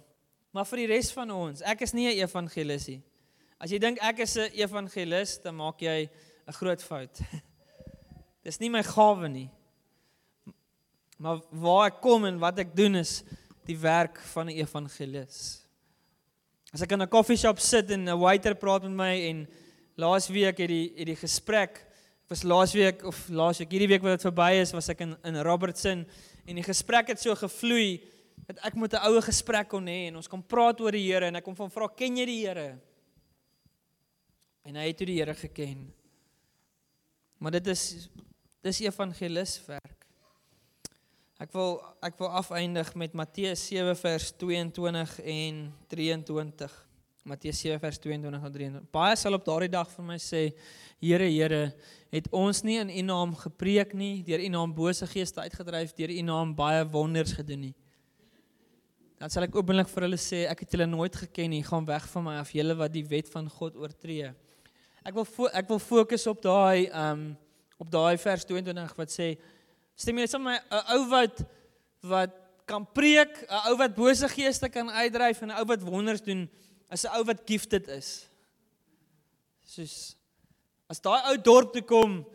Maar 0.52 0.66
vir 0.66 0.78
die 0.78 0.88
res 0.88 1.12
van 1.12 1.32
ons, 1.32 1.62
ek 1.62 1.82
is 1.82 1.94
nie 1.94 2.08
'n 2.08 2.28
evangelis 2.28 2.88
nie. 2.88 3.02
As 3.60 3.72
jy 3.72 3.80
dink 3.80 4.00
ek 4.02 4.20
is 4.20 4.38
'n 4.38 4.52
evangelis, 4.54 5.42
dan 5.44 5.56
maak 5.56 5.82
jy 5.82 6.10
'n 6.48 6.54
groot 6.54 6.82
fout. 6.82 7.22
Dis 8.46 8.60
nie 8.60 8.70
my 8.70 8.84
gawe 8.84 9.28
nie. 9.30 9.50
Maar 11.18 11.40
waar 11.52 11.88
ek 11.88 12.02
kom 12.02 12.26
en 12.26 12.40
wat 12.40 12.60
ek 12.60 12.76
doen 12.76 12.96
is 12.96 13.24
die 13.66 13.78
werk 13.78 14.20
van 14.34 14.48
'n 14.48 14.58
evangelis. 14.60 15.64
As 16.74 16.82
ek 16.82 16.92
in 16.92 17.02
'n 17.02 17.08
koffieshop 17.08 17.60
sit 17.60 17.92
en 17.92 18.10
'n 18.10 18.20
waiter 18.20 18.56
praat 18.56 18.84
met 18.84 18.92
my 18.92 19.14
en 19.30 19.48
laas 19.96 20.28
week 20.28 20.58
het 20.58 20.70
die 20.70 20.94
het 20.98 21.06
die 21.06 21.16
gesprek 21.16 21.86
was 22.28 22.44
laas 22.44 22.74
week 22.74 23.04
of 23.06 23.30
laas 23.30 23.60
week 23.60 23.72
hierdie 23.72 23.88
week 23.88 24.02
wat 24.02 24.18
dit 24.18 24.26
verby 24.32 24.60
is 24.62 24.72
was 24.74 24.90
ek 24.90 25.02
in 25.02 25.16
in 25.24 25.42
Robertson 25.46 26.06
en 26.46 26.56
die 26.56 26.66
gesprek 26.66 27.08
het 27.08 27.22
so 27.22 27.36
gevloei 27.36 28.02
dat 28.48 28.58
ek 28.66 28.76
met 28.76 28.94
'n 28.94 29.06
oue 29.06 29.22
gesprek 29.22 29.70
kon 29.70 29.86
hê 29.86 30.08
en 30.08 30.16
ons 30.16 30.28
kon 30.28 30.42
praat 30.42 30.82
oor 30.82 30.92
die 30.92 31.12
Here 31.12 31.26
en 31.26 31.36
ek 31.36 31.44
kom 31.44 31.56
van 31.56 31.70
vra 31.70 31.88
ken 31.88 32.18
jy 32.18 32.26
die 32.26 32.48
Here? 32.48 32.80
En 34.64 34.80
hy 34.80 34.88
het 34.88 34.98
toe 34.98 35.08
die 35.10 35.20
Here 35.20 35.36
geken. 35.36 35.90
Maar 37.38 37.58
dit 37.60 37.68
is 37.68 38.08
dis 38.64 38.80
evangeliswerk. 38.86 40.04
Ek 41.44 41.52
wil 41.52 41.76
ek 42.06 42.16
wil 42.22 42.32
afeindig 42.40 42.94
met 42.96 43.16
Matteus 43.18 43.66
7 43.68 43.96
vers 44.00 44.30
22 44.40 45.18
en 45.20 45.58
23. 45.92 46.78
Matteus 47.28 47.60
7 47.60 47.80
vers 47.84 48.00
22 48.00 48.46
en 48.48 48.54
23. 48.56 48.88
Baie 48.96 49.18
sal 49.20 49.36
op 49.36 49.44
daardie 49.44 49.72
dag 49.72 49.90
vir 49.92 50.06
my 50.08 50.16
sê: 50.20 50.44
Here, 51.04 51.28
Here, 51.28 51.62
het 52.16 52.30
ons 52.32 52.64
nie 52.64 52.78
in 52.80 52.92
U 52.92 53.04
naam 53.10 53.36
gepreek 53.40 53.92
nie, 53.96 54.22
deur 54.24 54.44
U 54.44 54.50
naam 54.54 54.76
bose 54.76 55.08
geeste 55.12 55.44
uitgedryf, 55.44 55.92
deur 55.98 56.12
U 56.12 56.22
naam 56.24 56.56
baie 56.56 56.86
wonders 56.96 57.36
gedoen 57.36 57.68
nie. 57.68 57.76
Dan 59.20 59.32
sal 59.32 59.48
ek 59.48 59.56
openlik 59.60 59.92
vir 59.92 60.08
hulle 60.08 60.20
sê: 60.20 60.46
Ek 60.52 60.64
het 60.64 60.76
julle 60.76 60.88
nooit 60.88 61.16
geken 61.26 61.52
nie, 61.52 61.64
gaan 61.68 61.88
weg 61.88 62.08
van 62.16 62.28
my 62.30 62.40
af, 62.40 62.56
julle 62.56 62.76
wat 62.80 62.96
die 62.96 63.06
wet 63.12 63.32
van 63.36 63.52
God 63.52 63.76
oortree. 63.80 64.32
Ek 65.04 65.16
wil 65.18 65.50
ek 65.52 65.68
wil 65.68 65.82
fokus 65.84 66.24
op 66.32 66.40
daai 66.44 66.88
um 66.88 67.34
op 67.82 67.90
daai 67.92 68.16
vers 68.22 68.46
22 68.48 68.94
wat 68.96 69.12
sê 69.12 69.34
stem 70.00 70.22
jy 70.22 70.28
saam 70.32 70.46
met 70.48 70.64
'n 70.72 70.84
ou 70.96 71.02
wat 71.12 71.44
wat 72.08 72.32
kan 72.66 72.86
preek, 72.86 73.44
'n 73.44 73.68
ou 73.68 73.76
wat 73.78 73.96
bose 73.96 74.28
geeste 74.30 74.70
kan 74.70 74.90
uitdryf 74.90 75.42
en 75.42 75.52
'n 75.52 75.60
ou 75.60 75.66
wat 75.68 75.82
wonders 75.84 76.22
doen, 76.22 76.50
is 76.92 77.04
'n 77.04 77.16
ou 77.18 77.24
wat 77.24 77.44
gifted 77.46 77.88
is. 77.88 78.30
Soos 79.66 80.16
as 80.88 81.02
daai 81.02 81.32
ou 81.32 81.38
dorp 81.38 81.74
toe 81.74 81.84
kom, 81.84 82.26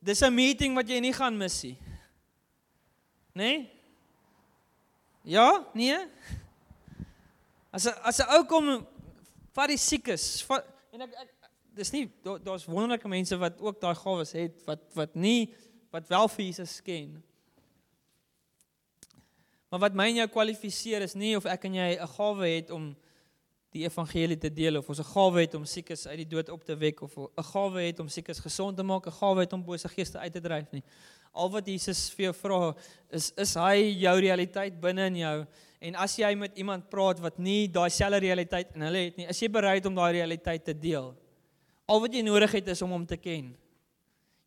dis 0.00 0.22
'n 0.22 0.34
meeting 0.34 0.74
wat 0.74 0.88
jy 0.88 1.00
nie 1.00 1.12
gaan 1.12 1.36
mis 1.36 1.62
nie. 1.62 1.78
Né? 3.34 3.42
Nee? 3.42 3.70
Ja, 5.24 5.66
nee. 5.74 5.98
As 7.72 7.86
as 7.86 8.20
'n 8.20 8.30
ou 8.30 8.44
kom 8.44 8.86
vat 9.52 9.68
die 9.68 9.78
siekes, 9.78 10.42
vat, 10.42 10.64
en 10.92 11.00
ek, 11.00 11.14
ek 11.18 11.31
dis 11.74 11.92
nie 11.94 12.06
daar's 12.22 12.42
daar 12.44 12.74
wonderlike 12.74 13.08
mense 13.08 13.36
wat 13.40 13.60
ook 13.60 13.80
daai 13.80 13.94
gawes 13.94 14.32
het 14.36 14.64
wat 14.68 14.82
wat 14.94 15.14
nie 15.14 15.52
wat 15.92 16.08
wel 16.08 16.28
vir 16.28 16.44
Jesus 16.44 16.80
ken. 16.82 17.22
Maar 19.72 19.80
wat 19.80 19.94
my 19.96 20.06
en 20.10 20.22
jou 20.22 20.28
kwalifiseer 20.28 21.04
is 21.04 21.14
nie 21.16 21.34
of 21.36 21.48
ek 21.48 21.64
en 21.68 21.74
jy 21.74 21.88
'n 21.96 22.08
gawe 22.16 22.48
het 22.48 22.70
om 22.70 22.94
die 23.72 23.84
evangelie 23.84 24.36
te 24.36 24.50
deel 24.52 24.76
of 24.76 24.88
ons 24.88 25.00
'n 25.00 25.12
gawe 25.14 25.40
het 25.40 25.54
om 25.54 25.64
siekes 25.64 26.06
uit 26.06 26.16
die 26.16 26.28
dood 26.28 26.48
op 26.48 26.64
te 26.64 26.76
wek 26.76 27.00
of 27.00 27.16
'n 27.16 27.42
gawe 27.42 27.80
het 27.80 28.00
om 28.00 28.08
siekes 28.08 28.38
gesond 28.38 28.76
te 28.76 28.82
maak, 28.82 29.06
'n 29.06 29.18
gawe 29.20 29.40
het 29.40 29.52
om 29.52 29.64
bose 29.64 29.88
geeste 29.88 30.18
uit 30.18 30.32
te 30.32 30.40
dryf 30.40 30.70
nie. 30.72 30.82
Al 31.32 31.50
wat 31.50 31.66
Jesus 31.66 32.10
vir 32.10 32.24
jou 32.24 32.34
vra 32.34 32.74
is 33.10 33.32
is 33.36 33.54
hy 33.54 33.96
jou 34.00 34.20
realiteit 34.20 34.80
binne 34.80 35.06
in 35.06 35.16
jou 35.16 35.46
en 35.80 35.94
as 35.94 36.16
jy 36.16 36.34
met 36.34 36.56
iemand 36.58 36.90
praat 36.90 37.20
wat 37.20 37.38
nie 37.38 37.68
daai 37.68 37.90
selfde 37.90 38.18
realiteit 38.18 38.74
in 38.74 38.82
hulle 38.82 39.04
het 39.04 39.16
nie, 39.16 39.26
is 39.26 39.40
jy 39.40 39.48
bereid 39.48 39.86
om 39.86 39.94
daai 39.94 40.12
realiteit 40.12 40.64
te 40.64 40.78
deel? 40.78 41.21
Al 41.92 42.00
wat 42.00 42.14
jy 42.16 42.22
nodig 42.24 42.54
het 42.56 42.70
is 42.72 42.80
om 42.84 42.94
hom 42.94 43.04
te 43.08 43.18
ken. 43.20 43.50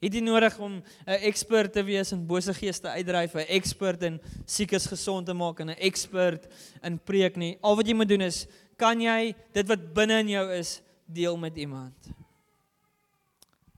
Het 0.02 0.18
jy 0.18 0.22
nodig 0.26 0.58
om 0.60 0.82
'n 0.82 1.20
ekspert 1.30 1.74
te 1.74 1.84
wees 1.84 2.12
in 2.12 2.26
bose 2.28 2.54
geeste 2.54 2.90
uitdryf, 2.90 3.36
'n 3.36 3.50
ekspert 3.58 4.04
in 4.04 4.20
siekes 4.46 4.88
gesond 4.88 5.26
te 5.26 5.34
maak 5.34 5.60
en 5.60 5.70
'n 5.70 5.78
ekspert 5.80 6.48
in 6.84 7.00
preek 7.00 7.38
nie. 7.38 7.58
Al 7.62 7.76
wat 7.76 7.88
jy 7.88 7.94
moet 7.94 8.10
doen 8.10 8.22
is 8.22 8.48
kan 8.78 9.00
jy 9.02 9.36
dit 9.54 9.68
wat 9.68 9.94
binne 9.94 10.20
in 10.20 10.30
jou 10.30 10.52
is 10.52 10.82
deel 11.06 11.38
met 11.38 11.58
iemand. 11.58 11.96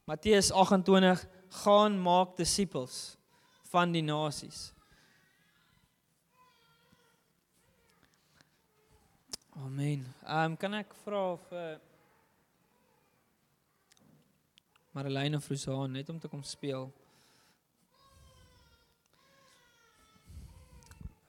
Matteus 0.05 0.51
28 0.51 1.27
gaan 1.49 2.01
maak 2.01 2.37
disippels 2.37 3.17
van 3.69 3.91
die 3.91 4.01
nasies. 4.01 4.73
Amen. 9.57 10.05
Ehm 10.23 10.51
um, 10.51 10.57
kan 10.57 10.73
ek 10.73 10.93
vra 11.03 11.35
vir 11.49 11.79
Marlene 14.97 15.37
of 15.37 15.47
Rosan 15.49 15.91
net 15.91 16.09
om 16.09 16.17
te 16.19 16.27
kom 16.27 16.41
speel. 16.41 16.87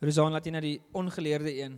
Rosan 0.01 0.33
laat 0.33 0.47
jy 0.49 0.53
na 0.55 0.63
die 0.65 0.79
ongeleerde 0.97 1.53
een. 1.53 1.75